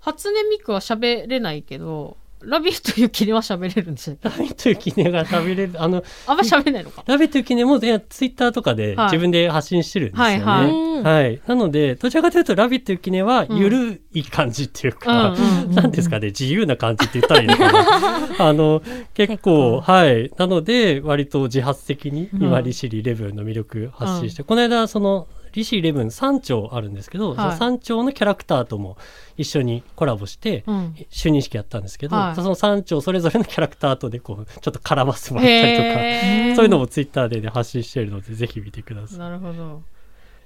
[0.00, 5.74] 初音ミクは喋れないけどラビット雪音は喋れるんですよラビット雪音が食べれる。
[5.76, 7.04] あのあんま喋れないのか。
[7.06, 7.90] ラビット雪音もツイ
[8.28, 9.06] ッターとかではい。
[9.06, 10.44] 自分で発信してるんですよね。
[10.44, 10.70] はいはい。
[10.70, 11.40] うんはい。
[11.46, 18.28] なのでどちらかというとラビット雪音はゆるい感じっていうか、うんうんうんなんですかね自由な感じって言ったらいいのかな。
[18.48, 18.82] あの
[19.14, 20.30] 結構はい。
[20.36, 22.64] なので割と自発的に今、うん。
[22.64, 28.96] リシリイレブンの魅力発信して、この間そのリシイレブン3丁あるんですけど、はいその3丁のキャラクターとも
[29.36, 36.56] 一緒にコラボして、うん就任式やったんですけど、はいその3丁それぞれのキャラクターとでこうちょっと絡ませてもらったりとか。
[36.56, 39.18] そういうのもツイッターで、ね、発信しているので、ぜひ見てください。
[39.18, 39.82] なるほど。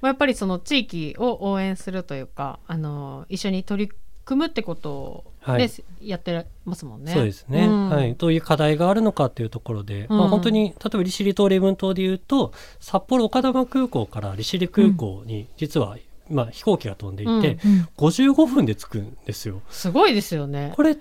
[0.01, 3.93] まあ、やっぱりその地域を応援するというか、あの一緒に取り
[4.25, 7.13] 組むってことを、ねはいやってますもんね。
[7.13, 8.15] そうですね、うんはい。
[8.15, 15.97] どういう課題があるのかっていうところで、うんまあ、本当に、例えば利尻島、礼文島でいうと、札幌丘珠空港から利尻空港に、実は、
[16.29, 19.63] まあ、飛行機が飛んでいて、うん55分で着くんですよ。
[19.71, 20.73] すごいですよね。
[20.77, 20.97] これ、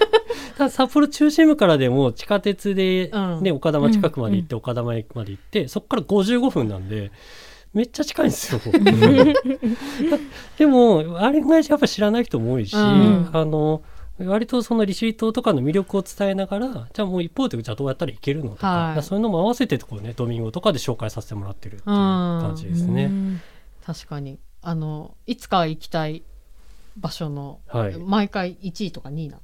[0.70, 7.12] 札幌中心部からでも地下鉄で、うんね、丘珠近くまで行って、丘珠駅まで行って、そこから55分なんで、
[7.72, 8.60] めっちゃ近いんですよ。
[10.58, 13.30] でも、あれぐらいやっぱ知らない人も多いし、うん。
[13.32, 13.82] あの、
[14.18, 19.02] 割とその利尻島とかの魅力を伝えながら、じゃあもう一方で、じゃあどうやったらいけるのとか、はい。
[19.02, 23.04] そういうのも合わせてこうね、ドミンゴとかで紹介させてもらってるっていう感じですね。
[23.04, 23.40] うん。
[23.86, 24.38] 確かに。
[24.62, 26.22] あのいつか行きたい
[26.98, 27.96] 場所の、はい。
[27.96, 29.40] 毎回1位とか2位なの？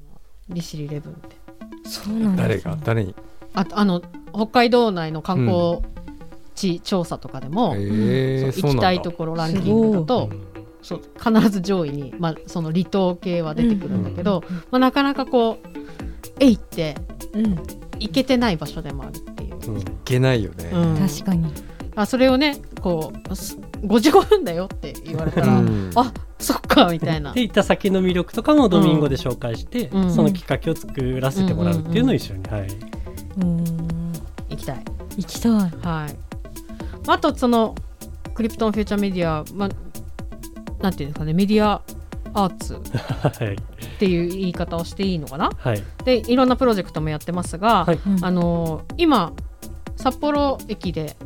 [0.48, 1.36] 利尻レブンって。
[1.88, 2.80] そうなん誰ですねが？
[2.84, 3.14] 誰に？
[3.54, 4.02] ああの
[4.34, 5.80] 北海道内の観光
[6.56, 10.46] 地調査とかでも、行きたいとこころランキングだとうん。
[10.82, 15.66] そう必ず上位に、まあ、その離島系は出てくるんだけど、まあ、なかなかこう
[16.38, 16.96] えいって
[17.32, 17.56] うん。
[17.98, 19.80] 行けてない場所でもあるっていう、うん。
[19.80, 20.96] いけないよね、うん。
[20.96, 21.52] 確かに。
[21.96, 25.90] あそれをねこうす55分だよって言われたら、うん。
[25.96, 27.32] あそっかみたいな。
[27.32, 30.14] で行った先の魅力とかもドミンゴで紹介して、うん。
[30.14, 32.68] そのきっかけを作らせてもらうっていうのを一緒に、はい、
[33.40, 33.64] うん。
[34.50, 34.84] 行きたい。
[35.16, 35.52] 行きたい。
[35.52, 36.25] はい
[37.08, 37.74] あとその
[38.34, 41.80] クリプトンフューチャーメディア、まあ、なんていうんですかねメディア
[42.34, 42.78] アーツっ
[43.46, 43.56] はい。
[43.98, 45.50] ていう言い方をしていいのかな？
[45.56, 45.82] はい。
[46.04, 48.00] でいろんなプロジェクトもやってますが、はい。
[48.06, 48.24] うん。
[48.24, 49.32] あの今
[49.96, 51.16] 札幌駅で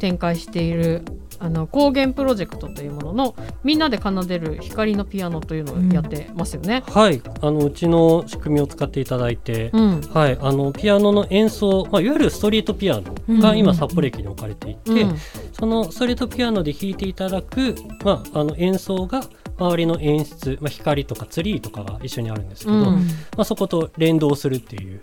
[0.00, 1.04] 展開している
[1.38, 6.82] あの光源プロジェクトというもののみんなで奏でる光のピアノというのをやってますよね。
[6.86, 15.16] はい、あのうちの仕組みを使っていただいて、うん、はい、あのピアノの演奏、まあ、いわゆるストリートピアノが今札幌駅に置かれていて、うん。
[15.52, 19.22] そのストリートピアノで弾いていただく、まあ、あの演奏が
[19.58, 22.84] 周りの演出、まあ、光とかツリーとかが一緒にあるんですけど、うん。
[22.84, 22.98] ま
[23.38, 25.00] あ、そこと連動するっていう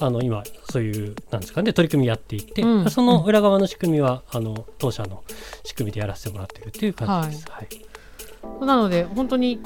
[0.00, 2.90] あの今そういうなんですかね取り組みやっていて、うん。
[2.90, 5.22] その裏側の仕組みはあの当社の
[5.64, 7.50] 仕組みでやらせてもらってるっていう感じです。
[7.50, 8.64] はい。
[8.64, 9.60] なので本当に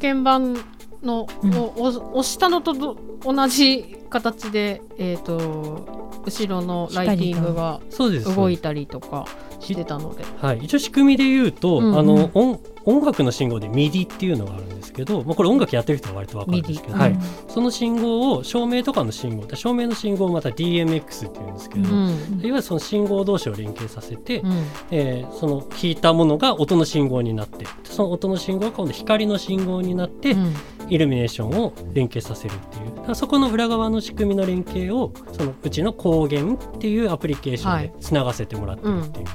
[0.00, 0.56] 鍵盤
[1.02, 1.54] の、うん。
[1.56, 8.34] を押押したのとど同じ形で、えー、と後ろのライティングがそうです。
[8.34, 9.26] 動いたりとか
[9.60, 10.24] してたので。
[10.40, 11.98] はい、一応仕組みで言うと、うんうん。
[11.98, 17.10] あの音音楽の信号で MIDI っていうのがあるんですけど、まあ、これ音楽やってる人は割と分かるんですけど、はい。
[17.12, 22.08] うんその信号を照明とかの信号照明の信号をまた DMX っていうんですけど、うん。
[22.08, 24.64] いわゆるその信号同士を連携させて、うん。
[24.90, 30.54] えーその弾いたものが音の信号になってその音の信号が今度光の信号になって、うん。
[30.88, 33.14] イルミネーションを連携させるっていう。
[33.14, 39.26] そこの裏側の仕組みの連携をそのうちの光源っていうアプリケーションでつながせてもらってるっていう、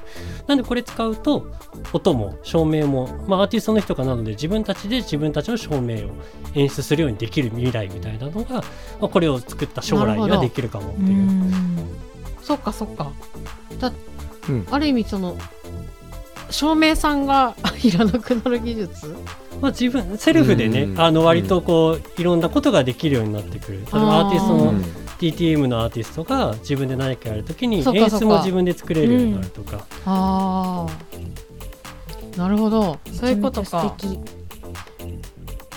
[0.48, 1.52] なんでこれ使うと
[1.94, 6.12] 音も照明も、まあ、アーティストの人がなので自分たちで自分たちの照明を
[6.56, 8.63] 演出するようにできる未来みたいなのが、ま
[9.04, 11.13] あ、これを作った将来にはできるかもってういう。
[11.15, 11.88] ん。
[12.41, 13.12] そっかそっか。
[13.80, 13.91] だ、
[14.50, 14.67] うん。
[14.71, 15.38] ある意味その
[16.50, 19.15] 照明さんが いらなくなる技術？
[19.62, 23.80] まあ、自分セルフでね、うんあの割とこういろんなことができるようになってくる。
[23.80, 24.84] 例えばアーティストうのん
[25.19, 30.91] DTM のアーティストが自分で何かやるときに演出も自分で作れるようになるとか、ああ
[32.38, 33.00] なるほど。
[33.12, 33.95] そういうことか。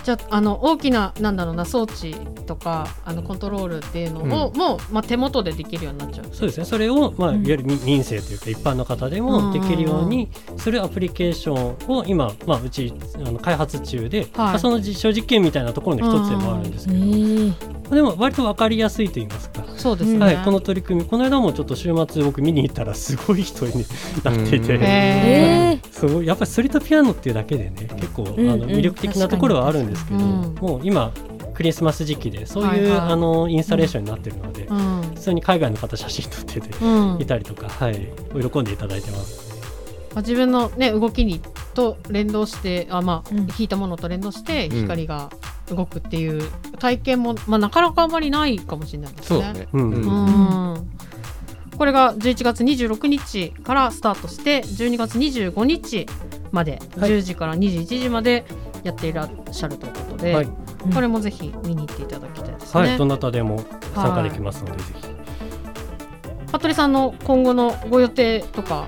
[0.02, 2.14] じゃああの大きななんだろうな装置
[2.46, 4.56] とかあのコントロールっていうのを、うん。
[4.56, 6.26] もう、まあ、手元でできるようになっちゃう。
[6.32, 6.64] そうですね。
[6.64, 7.42] それを、まあ、いうん。
[7.42, 19.64] わゆる民民生というか一般の方でもできるようにするアプリケーションを今、まあ、うちあの開発中で、まあ、その実証実験みたいなところの一つでもあるんですけど、えーでも割と分かりやすいと言いますか。
[19.76, 23.84] そうですね、うんはい、この取り組みこの間もちょっと週末僕見に行ったらすごい人に
[24.22, 30.54] なっていて、えすごいやっぱりストリートピアノっていうだけでね結構、んあの魅力的なところはあるんですけど、うん。
[30.60, 31.12] もう今
[31.54, 33.12] クリスマス時期でそういう、はいはい。
[33.12, 35.14] あのインスタレーションになってるので、ーうん。
[35.14, 37.20] 普通に海外の方写真撮ってて、うん。
[37.20, 38.08] いたりとか、はい、
[38.50, 39.49] 喜んでいただいてます。
[40.14, 41.40] まあ、自分の、ね、動きに
[41.74, 43.46] と連動してあ、まあうん。
[43.46, 44.82] 弾いたものと連動してうん。
[44.82, 45.30] 光が
[45.68, 49.38] 動くっていう体験も、まあ、なかなかあまりないかもしれないですね。
[49.38, 49.68] そうだね。
[49.72, 50.90] うんうん
[51.78, 56.04] これが11月26日からスタートして12月25日
[56.52, 57.10] まではい。
[57.10, 58.44] 10時から21時まで
[58.82, 60.48] やっていらっしゃるということで、はい、
[60.94, 62.80] これもぜひ見に行っていただきたいですね。
[62.82, 65.10] はい、どなたでも参加できますので、ぜひ。
[66.48, 68.86] 服部さんの今後のご予定とか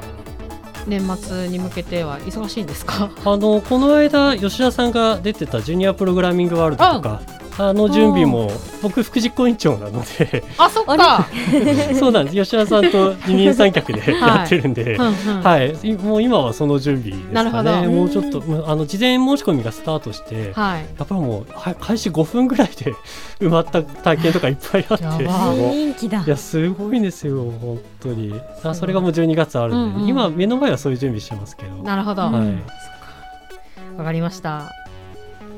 [0.87, 3.11] 年末に向けては忙しいんですか？
[3.25, 7.23] あのこの間吉田さんが出てたジュニアプログラミングワールドとか
[7.59, 10.43] あの準備も僕副実行委員長なので。
[10.57, 11.27] あそっか。
[11.99, 12.37] そうなんです。
[12.37, 15.43] 吉田さんと二人三脚でやってるんで、うんうん。
[15.43, 17.65] はい、いもう今はその準備ですなるほど。
[17.65, 17.89] かね。
[17.89, 20.81] もうちょっと、あの事前申し込みがスタートして、はい。
[20.81, 22.95] やっぱりもうは開始5分ぐらいで
[23.41, 25.55] 埋まった体験とかいっぱいあって、やば。
[25.55, 26.23] 大人気だ。
[26.27, 28.35] いやすごいんですよ本当に。
[28.63, 31.83] あそれがもう12月あるんで、うんうん今目の前はそういう準備してますけど。
[31.83, 34.05] なるほど、はわい。
[34.05, 34.73] かりました。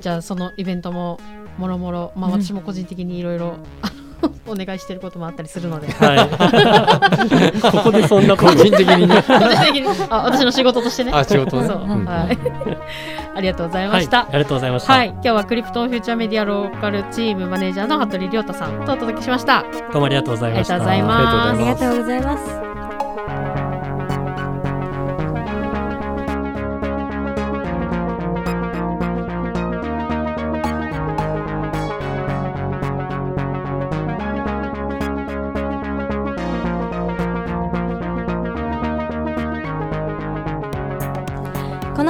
[0.00, 1.18] じゃあそのイベントも
[1.58, 2.12] もろもろ。
[2.16, 2.42] まあうん。
[2.42, 3.56] 私も個人的にいろいろ
[4.46, 5.86] お願いしてることもあったりするので。
[5.92, 7.60] はい。
[7.60, 9.22] ここでそんな個人的にね。
[9.26, 10.06] 個人的に。
[10.10, 11.12] あ私の仕事としてね。
[11.14, 11.66] あ、仕事ね。
[11.66, 12.38] そう、うんはい。
[13.36, 14.92] ありがとうございまはい、した、ありがとうございました。
[14.92, 19.64] はい、今日はクリプトンフューチャーメディアローカルチームマネージャーの服部亮太さんとお届けしました。
[19.92, 20.74] どうもありがとうございました。
[20.74, 21.24] ありがとうございます。
[21.24, 22.73] あありがとうございます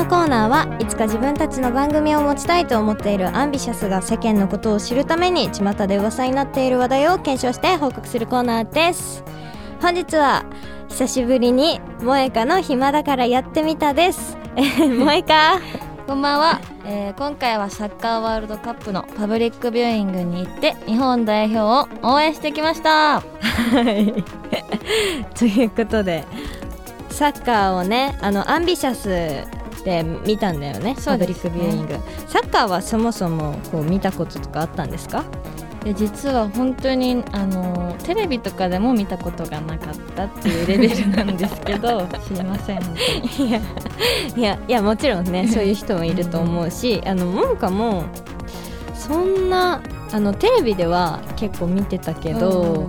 [0.04, 9.24] のコーナーはいつか自分たちの番組を持ちたいと思っているアンビシャスが世間のことを知るために巷で噂になっている話題を検証して報告するコーナーです。
[9.80, 10.44] 本日は
[10.88, 14.36] 久しぶりに萌えかの暇だからやってみたです。
[14.56, 15.60] えー 萌えか？
[16.06, 23.20] こんばんは、えー今回はサッカーワールドカップのパブリックビューイングに行って日本代表を応援してきました。
[23.20, 23.22] は
[23.80, 24.22] い。
[25.34, 26.24] ということで
[27.08, 31.96] サッカーをねあのアンビシャスで見たんだよねパブリックビューイング。
[32.26, 35.24] サッカーはそもそもこう見たこととかあったんですか？
[35.84, 42.78] で実は本当にあのテレビとかでも見たことがなかったっていうレベルなんですけど 知りません。
[42.80, 43.60] いや
[44.34, 48.04] いや いやもちろんねそういう人もいると思うしあのもんかも
[48.94, 52.86] そんなあのテレビでは結構見てたけど、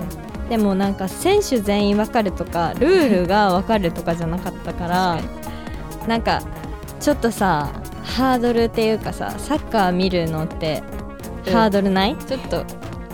[0.47, 5.19] でもなんか選手全員わかるとかルールがわかるとかじゃなかったから
[6.07, 6.41] なんか
[7.05, 7.71] ちょっとさ
[8.03, 10.81] ハードルっていうかさサッカー見るのって
[11.45, 11.53] うん。
[11.53, 12.65] ハードルない、ちょっと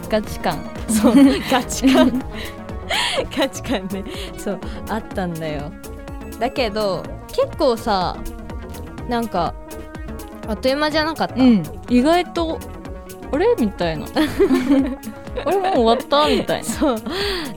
[0.09, 0.57] ガチ感。
[0.87, 1.15] そう。
[1.51, 2.23] ガチ感。
[3.37, 4.05] ガチ感ね。
[4.37, 5.73] そうあったんだよ。
[6.39, 8.15] だけど結構さ
[9.09, 9.53] なんか
[10.47, 11.61] あっという間じゃなかった、うん。
[11.89, 12.59] 意外と
[13.33, 13.45] あれ？
[13.59, 14.05] みたいな。
[15.45, 15.57] あれ？
[15.59, 16.29] もう終わった？
[16.29, 16.63] みたいな。
[16.63, 16.97] そう。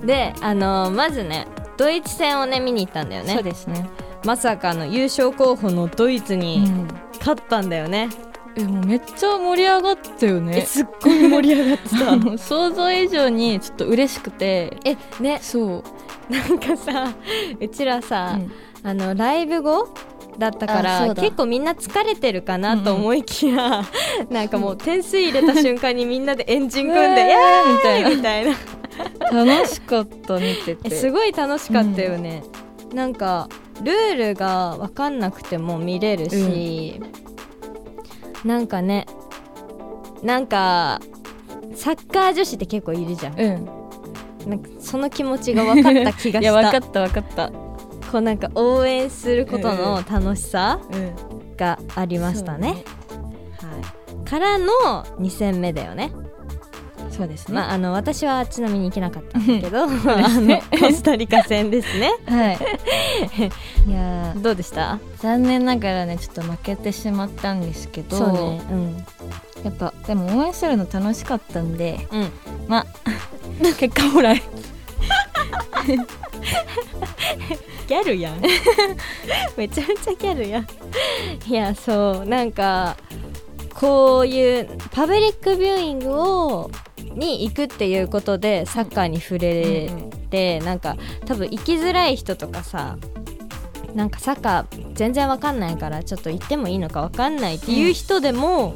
[0.04, 3.34] であのまずねドイツ戦をね見に行ったんだよね。
[3.34, 3.88] そうですね、
[4.24, 8.08] まさかの優勝候補のドイツうにん、勝ったんだよね、
[8.56, 12.38] えもうめっちゃ盛り上がったよえねすっごい盛り上がってた。
[12.38, 14.76] 想像以上にちょっと嬉しくて。
[14.84, 15.38] えね。
[15.42, 15.82] そ
[16.30, 17.12] う、なんかさ
[17.60, 18.52] うちらさ、うん。
[18.86, 19.88] あのライブ後
[20.38, 23.82] だったから結構みんな疲れてるかなと思いきや、
[24.30, 28.10] なんかもう点数入れた瞬間にみんなでエンジン組んで「うわーいやー!」みたいな。
[28.10, 30.78] みたいな楽しかった見てて。
[30.84, 32.42] えすごい楽しかったよね、
[32.92, 33.48] なんか
[33.82, 37.00] ルールが分かんなくても見れるし、
[38.44, 39.06] なんかね
[40.22, 41.00] なんか
[41.74, 43.40] サッカー女子って結構いるじゃん。
[43.40, 43.68] うん。
[44.48, 46.52] なんかその気持ちが分かった気がいした。
[46.52, 47.50] や分かった分かった。
[48.10, 51.56] こうなんか応援することの楽しさうん。
[51.56, 52.68] がありましたね。
[52.68, 52.74] は
[54.24, 54.68] い、からの
[55.18, 56.12] 2戦目だよね。
[57.16, 62.10] そうですね、まあ、あの私はちなみに行けなかったんだけど、 あのねコスタリカ戦ですね。
[62.26, 62.58] はい
[63.88, 64.98] いやーどうでした？
[65.18, 69.04] 残念ながらねちょっと負けてしまったんですけどうん。
[69.62, 72.28] やっぱでも応援するの楽しかったんでうん。
[72.68, 72.86] まあ
[73.78, 74.42] 結果もらえ
[77.86, 78.40] ギャルやん。
[79.56, 80.66] めちゃめちゃギャルやん。
[81.46, 82.96] いや、そう、なんか、
[83.74, 86.70] こういうパブリックビューイングを
[87.14, 89.90] に行くっていうことでサッカーに触れ
[90.30, 90.96] て、なんか
[91.26, 92.96] 多分行きづらい人とかさ
[93.94, 98.74] なんかサッカー全然わかんないからちょっと行ってもいいのかわかんないっていう人でも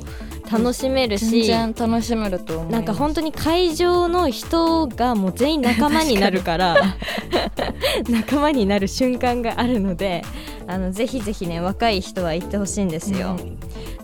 [0.51, 6.97] 楽しめるし、全然楽しめるとなんか本当に会場の人がもう全員仲間になるから
[8.09, 10.23] 仲間になる瞬間があるので
[10.67, 13.37] あのぜひぜひね若い人は行ってほしいんですよ。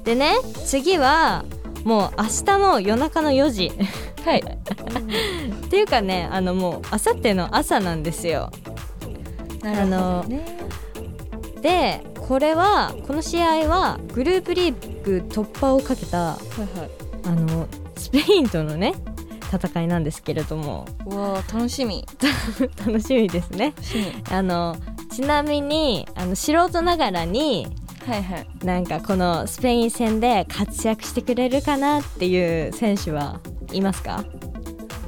[0.05, 0.35] でね
[0.67, 1.45] 次は
[1.85, 3.73] もう明日の夜中の4時。
[4.25, 4.41] はい。
[5.67, 8.51] っていうかねあのもう明後日の朝なんですよ。
[9.63, 10.59] なるほどね。
[11.61, 16.91] でこれはこの試合はグループリーグ突破をかけたはいはい。
[17.27, 17.67] あの
[17.97, 18.95] スペインとのね
[19.53, 20.87] 戦いなんですけれども。
[21.07, 22.07] うわー楽しみ。
[22.85, 23.75] 楽しみですね。
[24.31, 24.77] あの
[25.11, 27.69] ちなみにあの素人ながらに
[28.07, 28.47] はいはい。
[28.65, 33.41] なんかこのスペイン戦で活躍してくれるかなっていう選手は
[33.73, 34.25] いますか、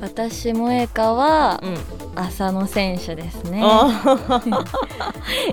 [0.01, 1.76] 私萌えかはうん、
[2.18, 3.62] 浅野選手ですね。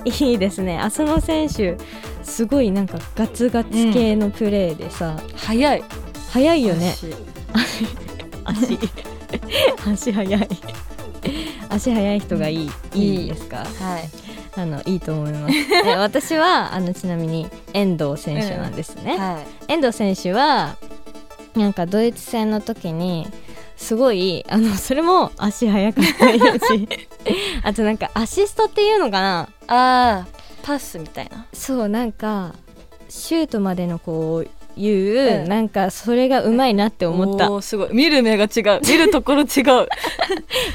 [0.06, 0.80] いいですね。
[0.80, 1.78] 浅野選手
[2.24, 5.84] すごいなんかガツガツ系のプレーでさ、早い。
[6.32, 6.96] 速いよね。
[7.54, 7.86] 足。
[8.46, 8.80] 足。
[9.92, 10.50] 足速い。
[11.70, 13.58] 足速い人がいい、いいですか？
[13.58, 13.64] は
[14.00, 14.10] い
[14.56, 15.56] あのいいと思います。
[15.86, 19.74] え私はあのちなみに遠藤選手なんですね、はい。
[19.74, 20.76] 遠藤選手は
[21.56, 23.28] なんかドイツ戦の時に
[23.78, 26.04] すごいあのそれも足速かっ
[26.60, 26.88] たし
[27.64, 29.50] あとなんかアシストっていうのかな？
[29.68, 31.46] あーパスみたいな。
[31.54, 32.54] そうなんか
[33.10, 35.50] シュートまでのこういう、うん。
[35.50, 37.62] なんかそれがうまいなって思った。
[37.62, 37.90] すごい。
[37.94, 38.82] 見る目が違う。
[38.88, 39.88] 見るところ違う。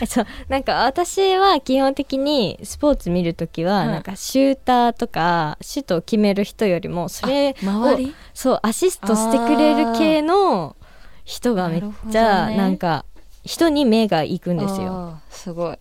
[0.01, 0.27] え そう。
[0.49, 8.15] なんか私は基本的にスポーツ見るときは、うんなんかシューターとかシュートを決める人よりもそれ周り？
[8.35, 10.77] そうアシストしてくれる系の
[11.25, 13.05] 人がめっちゃなんか
[13.45, 15.19] 人に目が行くんですよ。
[15.31, 15.79] すごい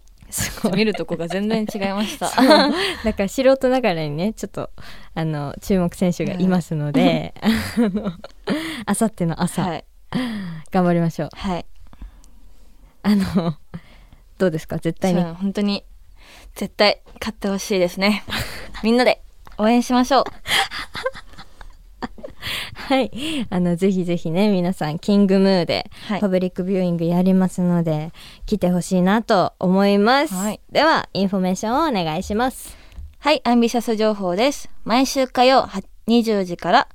[0.75, 2.27] 見るとこが全然違いました。
[2.27, 4.69] だから素人ながらにねちょっと
[5.13, 7.47] あの注目選手がいますので、あ
[7.77, 8.11] の
[8.85, 9.85] あさっての朝、はい。
[10.71, 11.29] 頑張りましょう。
[11.33, 11.65] はい。
[13.03, 13.55] あの
[14.37, 14.77] どうですか？
[14.79, 15.21] 絶対に。
[15.23, 15.85] 本当に
[16.55, 18.23] 絶対勝ってほしいですね。
[18.83, 19.21] みんなで
[19.57, 20.23] 応援しましょう
[22.87, 23.11] はい
[23.49, 28.13] あのぜひぜひね皆さんキングムーではいパブリックビューイングやりますので、
[28.45, 32.77] 来てほしいなと思います、はいではインフォメーションをお願いします
[33.19, 34.69] はい、アンビシャス情報です。
[34.85, 36.87] 毎週火曜は20時から、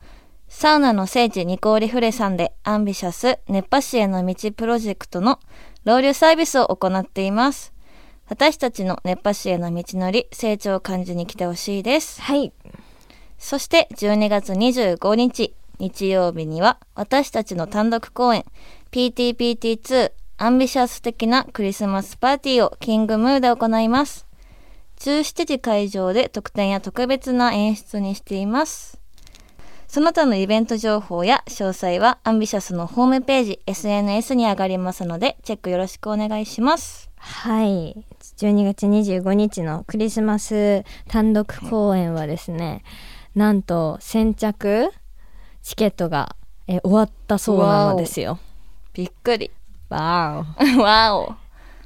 [0.48, 5.40] サウナの聖地ニコーリフレさんでアンビシャス熱波師への道プロジェクトの
[5.84, 7.74] ロウリュサービスを行っています。
[8.28, 12.22] 私たちの熱波師への道のり、成長を感じに来てほしいです。
[12.22, 12.52] はい
[13.36, 18.44] そして12月25日、日曜日には私たちの単独公演
[18.92, 24.28] PTPT2 アンビシャス的なクリスマスパーティーをキングムーで行います。
[25.00, 29.00] 17時会場で特典や特別な演出にしています。
[29.88, 37.10] その他のイベント情報や詳細はアンビシャスのホームページ、SNS に上がりますのでチェックよろしくお願いします。
[37.16, 38.04] はい
[38.36, 42.84] 12月25日のクリスマス単独公演はですね
[43.34, 44.92] なんと先着
[45.62, 46.36] チケットが
[46.66, 48.38] え終わったそうなのですよ。
[48.94, 49.50] びっくり。
[49.88, 50.44] わ
[50.78, 51.22] わお。
[51.24, 51.34] お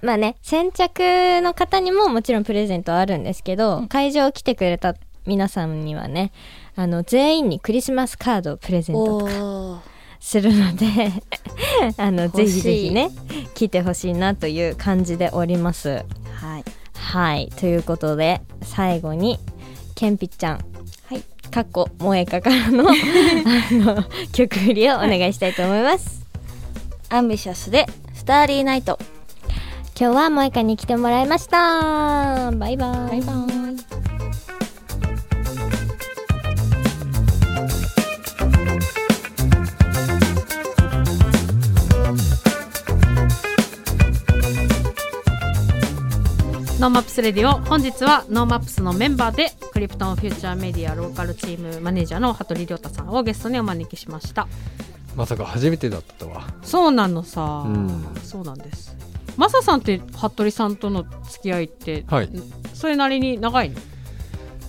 [0.03, 4.95] まあね先着の方にももちろんプレゼントはあるんですけど、会場来てくれた
[5.27, 6.33] 皆さんにはね
[6.77, 9.79] あの全員にクリスマスカードをプレゼントとかおー。
[10.21, 11.13] するので
[11.99, 13.11] あのぜひぜひね
[13.55, 16.05] 来てほしいなという感じでおります。
[16.35, 16.65] はい。
[16.95, 17.49] はい。
[17.57, 19.39] ということで最後に
[19.95, 20.76] けんぴちゃんはい
[21.57, 22.93] かっこ萌えかからの あ
[23.73, 26.23] の曲振りをお願いしたいと思います
[27.09, 28.99] アンビシャスでスターリーナイト。
[29.99, 33.33] 今日は萌えかに来てもらいましたバイバイバイバ
[34.03, 34.06] イ。
[46.87, 54.47] NoMaps レディオ本日は NoMaps のメンバーでクリプトンフューチャーメディアローカルチームマネージャーの服部亮太さんをゲストにお招きしました。
[55.17, 56.47] まさか初めてだったとは。
[56.63, 58.05] そうなのさ、うん。
[58.23, 58.97] そうなんです
[59.37, 62.31] マサさんって服部さんとの付き合いって、はい。
[62.73, 63.71] それなりに長い？
[63.71, 63.81] の、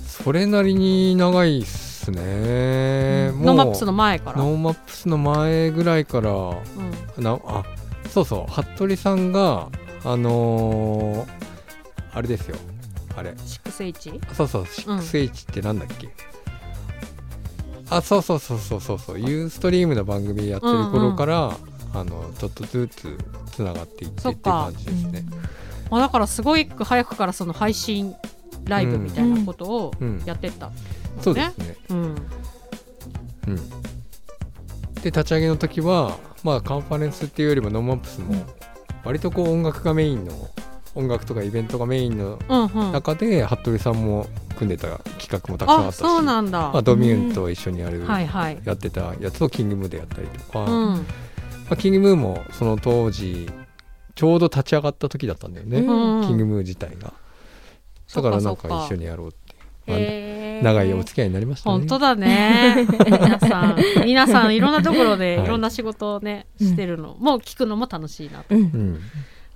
[0.08, 7.24] それなりに長いっすね、もう NoMaps の前から、 NoMaps の前ぐらいからうん。
[7.24, 7.64] なあ
[8.10, 8.52] そうそう。
[8.52, 9.70] 服部さんが
[10.04, 11.38] あのー
[12.18, 12.58] あれですよ。
[13.16, 13.30] あれ。
[13.30, 14.34] 6H?
[14.34, 16.10] そうそう 6H ってなんだっけ、
[17.92, 19.20] あそうそうそうそうそうそう。
[19.20, 21.56] ユーストリームの番組やってる頃から、
[21.94, 23.18] あのちょっとずつ
[23.52, 25.24] つながっていってって感じですね。
[25.92, 28.16] まあ、だからすごい早くからその配信
[28.66, 30.24] ライブみたいなことをうん。
[30.26, 30.72] やってった、
[31.22, 31.76] そうですね。
[31.90, 31.98] うん。
[32.00, 33.56] うん。
[35.02, 38.34] で立ち上げの時はまあカンファレンスっていうよりも NoMaps も
[39.04, 40.50] 割とこう音楽がメインの
[40.98, 42.92] 音楽とかイベントがメインのうんうん。
[42.92, 44.28] 中で服部さんも
[44.58, 48.60] 組んでた企画もたくさんあったしあそうなんだ、まあ、 DOMMUNE と一緒にやる、はいはい。
[48.66, 51.06] やってたやつをキングムーでやったりとか、うまん
[51.70, 53.48] あ、キングムーもその当時
[54.16, 57.14] ちょうど立ち上がった時だったんだよね、うんキングムー自体が。
[58.16, 59.32] だからなんか一緒にやろうっ
[59.86, 61.78] て長いお付き合いになりましたね。
[61.78, 62.88] 本当だね。
[63.06, 63.76] 皆さん。
[64.06, 66.68] 皆さんいろんなところではいいろんな仕事をね、うん。
[66.68, 68.62] してるのもう聞くのも楽しいなと、うん。
[68.62, 69.00] うん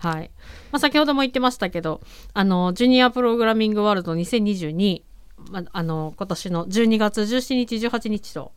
[0.02, 0.32] はい、
[0.72, 2.02] まあ、先ほども言ってましたけど
[2.34, 5.04] あのジュニアプログラミングワールド2022、
[5.52, 8.52] まあ、あの今年の12月17日18日と、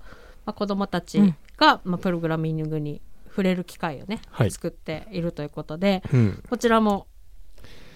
[0.46, 4.50] まあ、子どもたちが、まあ、プログラミングに触れる機会をね、はい。
[4.50, 6.42] 作っているということでうん。
[6.48, 7.08] こちらも、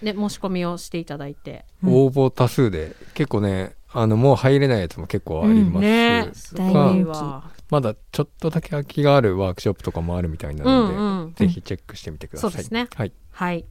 [0.01, 1.93] ね、申し込みをしていただいて、うん。
[1.93, 6.29] 応募多数で結構ねあのもう入れないやつも結構あります、ね。
[6.33, 7.43] すごいわ。
[7.69, 12.87] まだちょっとだけ空きがあるワークショップとかもあるみたいなので、うんうんぜひチェックしてみてください、そうですね。
[12.95, 13.65] はい、はい。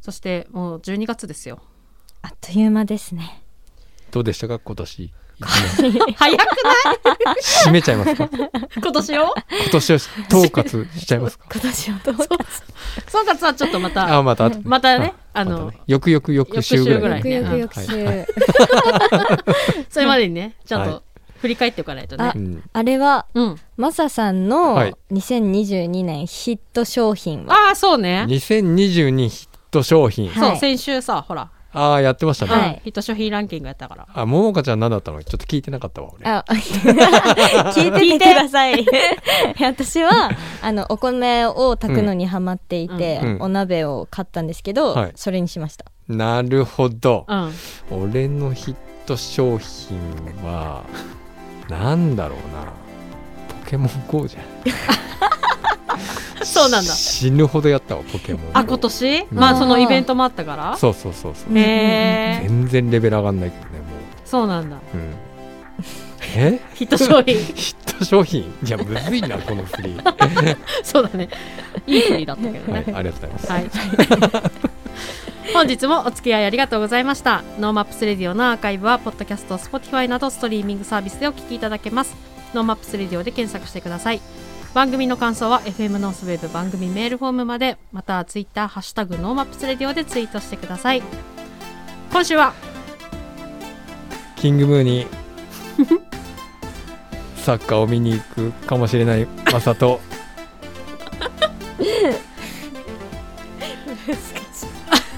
[0.00, 1.60] そしてもう12月ですよ。
[2.22, 3.42] あっという間ですね。
[4.10, 4.58] どうでしたか？
[4.58, 5.12] 今年。
[5.40, 6.44] 早く
[7.66, 8.28] 締めちゃいますか？
[8.76, 9.22] 今年を？
[9.22, 10.12] 今年を統
[10.44, 11.46] 括しちゃいますか？
[11.52, 12.16] 今年はどう。
[13.08, 15.78] 総括はちょっとまたあまたまたねあのね。
[15.86, 18.16] 翌々翌週ぐらいに翌週ぐらい。
[18.16, 18.26] ね翌々はい。
[19.84, 21.00] 週 それまでにねちゃんとはい
[21.40, 22.24] 振り返っておかないとね。
[22.24, 22.62] あうん。
[22.70, 23.56] あれはうん。
[23.78, 24.94] マサさんのはい。
[25.12, 27.54] 2022年ヒット商品は？
[27.54, 28.26] ああそうね。
[28.28, 30.50] 2022ヒット商品、はい。
[30.50, 32.80] そう先週さほらああやってましたね、はい。
[32.84, 34.08] ヒット商品ランキングやったから。
[34.12, 35.22] あももかちゃん何だったの？
[35.22, 36.26] ちょっと聞いてなかったわ俺。
[36.28, 38.34] あ 聞いてて。
[38.34, 38.84] ください。
[39.60, 40.30] 私は
[40.62, 43.28] あのお米を炊くのにハマっていて、うん。
[43.34, 43.42] うん。
[43.42, 45.12] お鍋を買ったんですけど、はい。
[45.14, 45.84] それにしました。
[46.08, 47.24] なるほど。
[47.28, 47.52] うん。
[47.90, 48.74] 俺のヒッ
[49.06, 49.98] ト商品
[50.42, 50.82] は
[51.68, 52.64] なんだろうな。
[52.64, 52.89] ポ
[53.70, 54.42] ケモン GO じゃん。
[56.44, 56.92] そうなんだ。
[56.92, 59.18] 死ぬほどやったわポケモン GO あ今年？
[59.30, 59.38] うん。
[59.38, 60.76] まあそのイベントもあったから？
[60.76, 61.56] そうそうそうそう。
[61.56, 63.84] へえ全然レベル上がんないけどねも
[64.24, 64.76] そうなんだ。
[64.76, 65.14] う、うん、
[66.34, 66.58] え？
[66.74, 67.36] ヒット商品。
[67.54, 68.52] ヒット商品？
[68.64, 70.16] いやむずいなこの振りは
[70.82, 71.28] そうだね。
[71.86, 72.84] いい振りだったけどね。
[72.88, 73.70] いありがとうございます、はい。
[75.54, 77.42] 本日もお付き合いありがとうございました。
[77.58, 82.14] NoMaps レディオのアーカイブは、ポッドキャスト、 Spotify などストリーミングサービスでお聞きいただけます。
[82.54, 84.20] NoMaps レディオで検索してください。
[84.74, 91.02] 番組の感想は FM ノースウェーブ番組メールフォームまで、またはツイッター、ハッシュタグ NoMaps レディオでツイートしてください。
[92.12, 92.54] 今週は、
[94.36, 95.06] キングムーに
[97.36, 100.00] サッカーを見に行くかもしれないマサと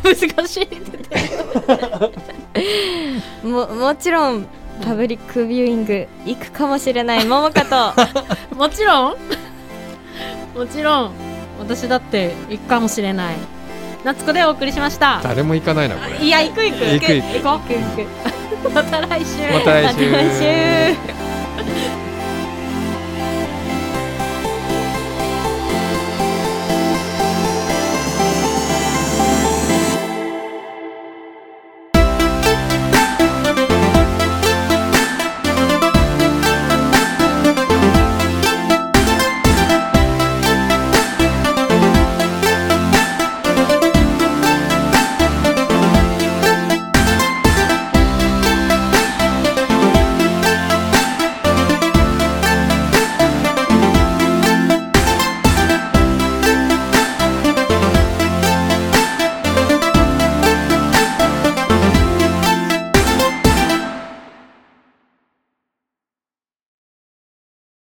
[0.02, 0.68] 難しい。
[3.46, 4.46] ももちろん
[4.84, 7.94] パブリックビューイング行くかもしれない桃香と。
[8.56, 9.16] もちろん、
[10.54, 11.10] もちろん、
[11.58, 13.36] 私だって行くかもしれない。
[14.04, 15.20] 夏子でお送りしました。
[15.22, 16.24] 誰も行かないなこれ。
[16.24, 16.84] いや、行く行く。
[16.84, 17.38] 行く行く。
[17.38, 17.60] 行こ
[18.66, 18.68] う。
[18.74, 19.52] また来週。
[19.52, 20.10] また来週。
[20.10, 21.31] また来週